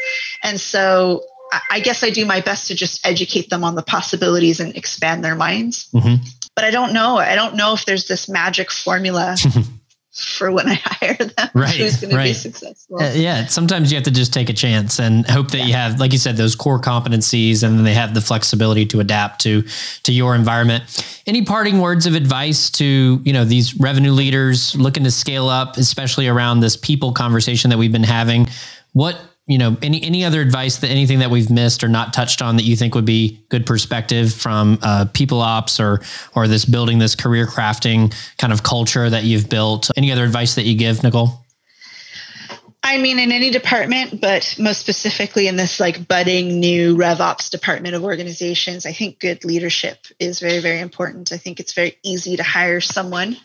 And 0.43 0.61
so 0.61 1.25
I 1.71 1.81
guess 1.81 2.05
I 2.05 2.11
do 2.11 2.25
my 2.25 2.41
best 2.41 2.69
to 2.69 2.75
just 2.75 3.05
educate 3.05 3.51
them 3.51 3.65
on 3.65 3.75
the 3.75 3.83
possibilities 3.83 4.61
and 4.61 4.77
expand 4.77 5.25
their 5.25 5.35
minds. 5.35 5.89
Mm-hmm. 5.93 6.23
But 6.55 6.65
I 6.65 6.71
don't 6.71 6.93
know. 6.93 7.17
I 7.17 7.35
don't 7.35 7.57
know 7.57 7.75
if 7.75 7.85
there's 7.85 8.07
this 8.07 8.29
magic 8.29 8.71
formula 8.71 9.37
for 10.25 10.51
when 10.51 10.69
I 10.69 10.75
hire 10.85 11.15
them. 11.15 11.51
Right. 11.55 11.75
Who's 11.75 12.01
going 12.01 12.15
right. 12.15 12.25
to 12.25 12.31
be 12.31 12.35
successful. 12.35 13.01
Uh, 13.01 13.13
yeah. 13.15 13.47
Sometimes 13.47 13.91
you 13.91 13.97
have 13.97 14.05
to 14.05 14.11
just 14.11 14.33
take 14.33 14.49
a 14.49 14.53
chance 14.53 14.99
and 15.01 15.29
hope 15.29 15.51
that 15.51 15.59
yeah. 15.59 15.65
you 15.65 15.73
have, 15.75 16.01
like 16.01 16.13
you 16.13 16.19
said, 16.19 16.37
those 16.37 16.55
core 16.55 16.81
competencies 16.81 17.63
and 17.63 17.77
then 17.77 17.85
they 17.85 17.95
have 17.95 18.15
the 18.15 18.21
flexibility 18.21 18.87
to 18.87 19.01
adapt 19.01 19.41
to, 19.43 19.63
to 20.03 20.13
your 20.13 20.35
environment. 20.35 20.85
Any 21.27 21.43
parting 21.43 21.81
words 21.81 22.07
of 22.07 22.15
advice 22.15 22.71
to, 22.71 23.21
you 23.23 23.33
know, 23.33 23.45
these 23.45 23.79
revenue 23.79 24.13
leaders 24.13 24.75
looking 24.77 25.05
to 25.05 25.11
scale 25.11 25.49
up, 25.49 25.77
especially 25.77 26.29
around 26.29 26.61
this 26.61 26.77
people 26.77 27.13
conversation 27.13 27.71
that 27.71 27.79
we've 27.79 27.93
been 27.93 28.03
having? 28.03 28.49
What 28.93 29.21
you 29.47 29.59
know, 29.59 29.77
any 29.83 30.03
any 30.03 30.25
other 30.25 30.41
advice 30.41 30.77
that 30.79 30.91
anything 30.91 31.19
that 31.21 31.31
we've 31.31 31.51
missed 31.51 31.83
or 31.83 31.89
not 31.89 32.13
touched 32.13 32.41
on 32.41 32.57
that 32.57 32.63
you 32.63 32.77
think 32.77 32.95
would 32.95 33.05
be 33.05 33.45
good 33.49 33.67
perspective 33.67 34.33
from 34.33 34.79
uh, 34.83 35.07
people 35.13 35.41
ops 35.41 35.81
or 35.81 36.01
or 36.35 36.47
this 36.47 36.65
building 36.65 36.99
this 36.99 37.15
career 37.15 37.47
crafting 37.47 38.15
kind 38.39 38.53
of 38.53 38.63
culture 38.63 39.11
that 39.11 39.25
you've 39.25 39.49
built? 39.49 39.91
Any 39.97 40.13
other 40.13 40.25
advice 40.25 40.55
that 40.55 40.65
you 40.65 40.77
give, 40.77 41.03
Nicole? 41.03 41.45
I 42.83 42.97
mean, 42.97 43.19
in 43.19 43.31
any 43.31 43.51
department, 43.51 44.21
but 44.21 44.57
most 44.59 44.81
specifically 44.81 45.47
in 45.47 45.57
this 45.57 45.81
like 45.81 46.09
budding 46.09 46.61
new 46.61 46.97
RevOps 46.97 47.51
department 47.51 47.95
of 47.95 48.05
organizations, 48.05 48.87
I 48.87 48.93
think 48.93 49.19
good 49.19 49.45
leadership 49.45 50.07
is 50.19 50.41
very, 50.41 50.61
very 50.61 50.81
important. 50.81 51.31
I 51.31 51.37
think 51.37 51.61
it's 51.61 51.75
very 51.75 51.99
easy 52.03 52.37
to 52.37 52.43
hire 52.43 52.81
someone 52.81 53.37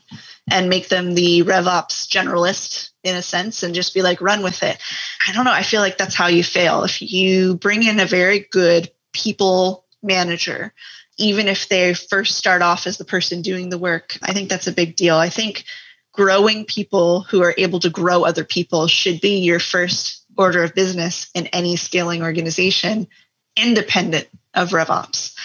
and 0.49 0.69
make 0.69 0.88
them 0.88 1.15
the 1.15 1.43
RevOps 1.43 2.08
generalist 2.08 2.91
in 3.05 3.15
a 3.15 3.21
sense 3.21 3.63
and 3.63 3.75
just 3.75 3.93
be 3.93 4.01
like, 4.01 4.19
run 4.19 4.43
with 4.43 4.63
it. 4.63 4.77
I 5.27 5.31
don't 5.31 5.45
know. 5.45 5.51
I 5.51 5.63
feel 5.63 5.81
like 5.81 5.97
that's 5.97 6.15
how 6.15 6.27
you 6.27 6.43
fail. 6.43 6.83
If 6.83 7.01
you 7.01 7.55
bring 7.55 7.83
in 7.83 7.99
a 7.99 8.05
very 8.05 8.47
good 8.51 8.91
people 9.13 9.85
manager, 10.01 10.73
even 11.17 11.47
if 11.47 11.69
they 11.69 11.93
first 11.93 12.37
start 12.37 12.61
off 12.61 12.87
as 12.87 12.97
the 12.97 13.05
person 13.05 13.41
doing 13.41 13.69
the 13.69 13.77
work, 13.77 14.17
I 14.21 14.33
think 14.33 14.49
that's 14.49 14.67
a 14.67 14.73
big 14.73 14.95
deal. 14.95 15.15
I 15.15 15.29
think 15.29 15.63
growing 16.11 16.65
people 16.65 17.21
who 17.21 17.43
are 17.43 17.53
able 17.57 17.79
to 17.81 17.89
grow 17.89 18.23
other 18.23 18.43
people 18.43 18.87
should 18.87 19.21
be 19.21 19.39
your 19.39 19.59
first 19.59 20.25
order 20.37 20.63
of 20.63 20.73
business 20.73 21.29
in 21.33 21.47
any 21.47 21.75
scaling 21.75 22.23
organization, 22.23 23.07
independent 23.55 24.27
of 24.53 24.69
RevOps. 24.69 25.35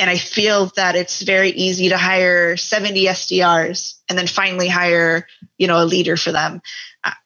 And 0.00 0.08
I 0.08 0.16
feel 0.16 0.66
that 0.76 0.96
it's 0.96 1.20
very 1.20 1.50
easy 1.50 1.90
to 1.90 1.98
hire 1.98 2.56
70 2.56 3.04
SDRs 3.04 3.98
and 4.08 4.18
then 4.18 4.26
finally 4.26 4.66
hire, 4.66 5.26
you 5.58 5.66
know, 5.66 5.82
a 5.82 5.84
leader 5.84 6.16
for 6.16 6.32
them. 6.32 6.62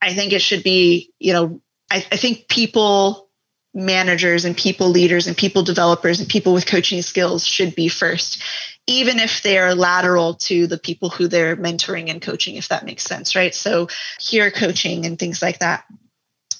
I 0.02 0.12
think 0.12 0.32
it 0.32 0.42
should 0.42 0.64
be, 0.64 1.12
you 1.20 1.32
know, 1.32 1.60
I, 1.90 2.04
I 2.10 2.16
think 2.16 2.48
people 2.48 3.30
managers 3.74 4.44
and 4.44 4.56
people 4.56 4.88
leaders 4.88 5.26
and 5.26 5.36
people 5.36 5.62
developers 5.62 6.20
and 6.20 6.28
people 6.28 6.52
with 6.52 6.66
coaching 6.66 7.02
skills 7.02 7.46
should 7.46 7.74
be 7.74 7.88
first 7.88 8.40
even 8.86 9.18
if 9.18 9.42
they're 9.42 9.74
lateral 9.74 10.34
to 10.34 10.66
the 10.68 10.78
people 10.78 11.08
who 11.08 11.26
they're 11.26 11.56
mentoring 11.56 12.08
and 12.08 12.22
coaching 12.22 12.54
if 12.54 12.68
that 12.68 12.84
makes 12.84 13.02
sense 13.02 13.34
right 13.34 13.52
so 13.52 13.88
here 14.20 14.52
coaching 14.52 15.04
and 15.04 15.18
things 15.18 15.42
like 15.42 15.58
that 15.58 15.84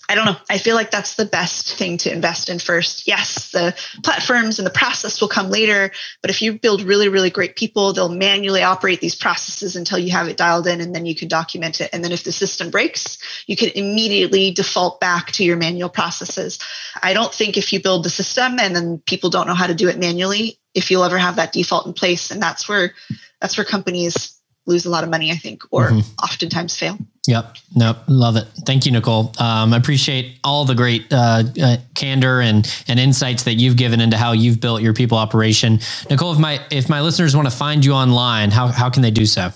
I 0.08 0.14
don't 0.14 0.26
know. 0.26 0.36
I 0.50 0.58
feel 0.58 0.74
like 0.74 0.90
that's 0.90 1.14
the 1.14 1.24
best 1.24 1.76
thing 1.76 1.96
to 1.98 2.12
invest 2.12 2.48
in 2.48 2.58
first. 2.58 3.06
Yes, 3.06 3.50
the 3.50 3.74
platforms 4.02 4.58
and 4.58 4.66
the 4.66 4.70
process 4.70 5.20
will 5.20 5.28
come 5.28 5.50
later, 5.50 5.90
but 6.20 6.30
if 6.30 6.42
you 6.42 6.58
build 6.58 6.82
really, 6.82 7.08
really 7.08 7.30
great 7.30 7.56
people, 7.56 7.92
they'll 7.92 8.08
manually 8.08 8.62
operate 8.62 9.00
these 9.00 9.14
processes 9.14 9.76
until 9.76 9.98
you 9.98 10.12
have 10.12 10.28
it 10.28 10.36
dialed 10.36 10.66
in 10.66 10.80
and 10.80 10.94
then 10.94 11.06
you 11.06 11.14
can 11.14 11.28
document 11.28 11.80
it. 11.80 11.90
And 11.92 12.04
then 12.04 12.12
if 12.12 12.24
the 12.24 12.32
system 12.32 12.70
breaks, 12.70 13.18
you 13.46 13.56
can 13.56 13.70
immediately 13.70 14.50
default 14.50 15.00
back 15.00 15.32
to 15.32 15.44
your 15.44 15.56
manual 15.56 15.88
processes. 15.88 16.58
I 17.02 17.14
don't 17.14 17.32
think 17.32 17.56
if 17.56 17.72
you 17.72 17.82
build 17.82 18.04
the 18.04 18.10
system 18.10 18.58
and 18.58 18.76
then 18.76 18.98
people 18.98 19.30
don't 19.30 19.46
know 19.46 19.54
how 19.54 19.66
to 19.66 19.74
do 19.74 19.88
it 19.88 19.98
manually, 19.98 20.58
if 20.74 20.90
you'll 20.90 21.04
ever 21.04 21.18
have 21.18 21.36
that 21.36 21.52
default 21.52 21.86
in 21.86 21.92
place. 21.92 22.30
And 22.30 22.42
that's 22.42 22.68
where 22.68 22.94
that's 23.40 23.56
where 23.56 23.64
companies 23.64 24.38
lose 24.66 24.86
a 24.86 24.90
lot 24.90 25.04
of 25.04 25.10
money, 25.10 25.30
I 25.30 25.36
think, 25.36 25.62
or 25.70 25.90
mm-hmm. 25.90 26.14
oftentimes 26.22 26.76
fail. 26.76 26.98
Yep. 27.26 27.56
Nope. 27.74 27.96
Love 28.06 28.36
it. 28.36 28.44
Thank 28.66 28.84
you, 28.84 28.92
Nicole. 28.92 29.32
Um, 29.38 29.72
I 29.72 29.78
appreciate 29.78 30.38
all 30.44 30.64
the 30.66 30.74
great 30.74 31.06
uh, 31.10 31.44
uh, 31.62 31.76
candor 31.94 32.40
and 32.40 32.70
and 32.86 33.00
insights 33.00 33.44
that 33.44 33.54
you've 33.54 33.76
given 33.76 34.00
into 34.00 34.18
how 34.18 34.32
you've 34.32 34.60
built 34.60 34.82
your 34.82 34.92
people 34.92 35.16
operation. 35.16 35.80
Nicole, 36.10 36.32
if 36.32 36.38
my 36.38 36.60
if 36.70 36.88
my 36.88 37.00
listeners 37.00 37.34
want 37.34 37.48
to 37.48 37.56
find 37.56 37.84
you 37.84 37.92
online, 37.92 38.50
how 38.50 38.66
how 38.66 38.90
can 38.90 39.02
they 39.02 39.10
do 39.10 39.24
so? 39.24 39.50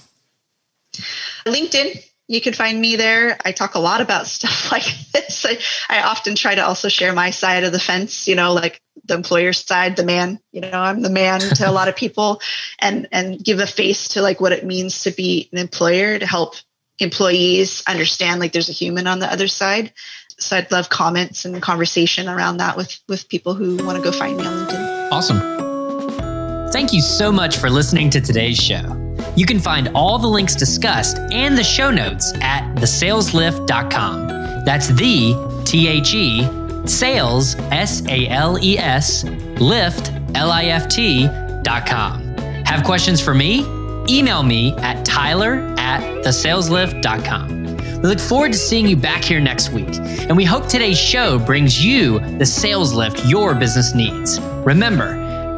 LinkedIn. 1.47 2.05
You 2.31 2.43
can 2.43 2.53
find 2.53 2.79
me 2.79 2.97
there. 2.97 3.39
I 3.47 3.53
talk 3.53 3.75
a 3.75 3.79
lot 3.79 4.01
about 4.01 4.27
stuff 4.27 4.73
like 4.73 4.85
this. 5.13 5.45
I, 5.47 5.59
I 5.89 6.03
often 6.03 6.35
try 6.35 6.55
to 6.55 6.65
also 6.65 6.89
share 6.89 7.13
my 7.13 7.31
side 7.31 7.65
of 7.65 7.73
the 7.73 7.81
fence, 7.81 8.29
you 8.29 8.35
know, 8.35 8.53
like 8.53 8.81
the 9.05 9.15
employer 9.15 9.53
side, 9.53 9.97
the 9.97 10.05
man, 10.05 10.39
you 10.53 10.61
know, 10.61 10.81
I'm 10.81 11.03
the 11.03 11.11
man 11.11 11.41
to 11.41 11.69
a 11.69 11.73
lot 11.73 11.89
of 11.89 11.97
people 11.97 12.41
and 12.79 13.09
and 13.13 13.43
give 13.43 13.59
a 13.61 13.67
face 13.67 14.09
to 14.09 14.23
like 14.23 14.41
what 14.41 14.53
it 14.53 14.65
means 14.65 15.03
to 15.03 15.11
be 15.11 15.51
an 15.53 15.59
employer 15.59 16.19
to 16.19 16.27
help 16.27 16.57
employees 16.99 17.83
understand 17.87 18.41
like 18.41 18.53
there's 18.53 18.69
a 18.69 18.73
human 18.73 19.07
on 19.07 19.19
the 19.19 19.31
other 19.31 19.49
side. 19.49 19.93
So 20.39 20.57
I'd 20.57 20.71
love 20.71 20.89
comments 20.89 21.45
and 21.45 21.61
conversation 21.61 22.29
around 22.29 22.59
that 22.59 22.77
with 22.77 22.99
with 23.09 23.29
people 23.29 23.55
who 23.55 23.85
want 23.85 23.97
to 23.97 24.03
go 24.03 24.13
find 24.13 24.37
me 24.37 24.47
on 24.47 24.67
LinkedIn. 24.67 25.09
Awesome. 25.11 26.71
Thank 26.71 26.93
you 26.93 27.01
so 27.01 27.33
much 27.33 27.57
for 27.57 27.71
listening 27.71 28.11
to 28.11 28.21
today's 28.21 28.57
show. 28.57 28.95
You 29.37 29.47
can 29.47 29.59
find 29.59 29.89
all 29.95 30.19
the 30.19 30.29
links 30.29 30.55
discussed 30.55 31.19
and 31.33 31.57
the 31.57 31.65
show 31.65 31.91
notes 31.91 32.33
at 32.41 32.75
thesaleslift.com. 32.77 34.29
That's 34.65 34.89
the 34.89 35.63
T 35.65 35.89
H 35.89 36.15
E 36.15 36.47
sales 36.87 37.57
S 37.71 38.05
A 38.07 38.29
L 38.29 38.59
E 38.63 38.79
S 38.79 39.25
lift 39.61 40.13
L 40.35 40.51
I 40.51 40.67
F 40.67 40.89
T 40.89 41.27
dot 41.63 41.87
com. 41.87 42.23
Have 42.65 42.85
questions 42.85 43.21
for 43.21 43.35
me? 43.35 43.78
Email 44.09 44.43
me 44.43 44.75
at 44.79 45.05
tyler 45.05 45.75
at 45.79 46.01
thesaleslift.com. 46.25 47.59
We 48.01 48.09
look 48.09 48.21
forward 48.21 48.53
to 48.53 48.59
seeing 48.59 48.87
you 48.87 48.97
back 48.97 49.25
here 49.25 49.41
next 49.41 49.71
week, 49.71 49.89
and 49.97 50.37
we 50.37 50.45
hope 50.45 50.69
today's 50.69 50.99
show 50.99 51.39
brings 51.39 51.85
you 51.85 52.21
the 52.39 52.47
sales 52.47 52.95
lift 52.95 53.27
your 53.27 53.55
business 53.55 53.95
needs. 53.95 54.41
Remember, 54.65 55.15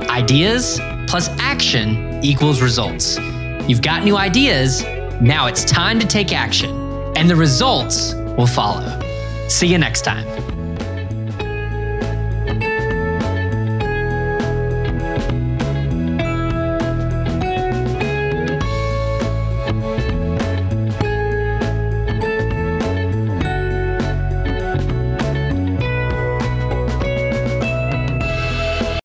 ideas 0.09 0.81
plus 1.07 1.29
action 1.39 2.25
equals 2.25 2.63
results. 2.63 3.19
You've 3.69 3.83
got 3.83 4.05
new 4.05 4.17
ideas, 4.17 4.83
now 5.21 5.47
it's 5.47 5.65
time 5.65 6.01
to 6.01 6.07
take 6.07 6.33
action, 6.33 6.71
and 7.15 7.29
the 7.29 7.37
results 7.37 8.15
will 8.15 8.47
follow. 8.47 8.99
See 9.49 9.67
you 9.67 9.79
next 9.79 10.03
time. 10.03 10.50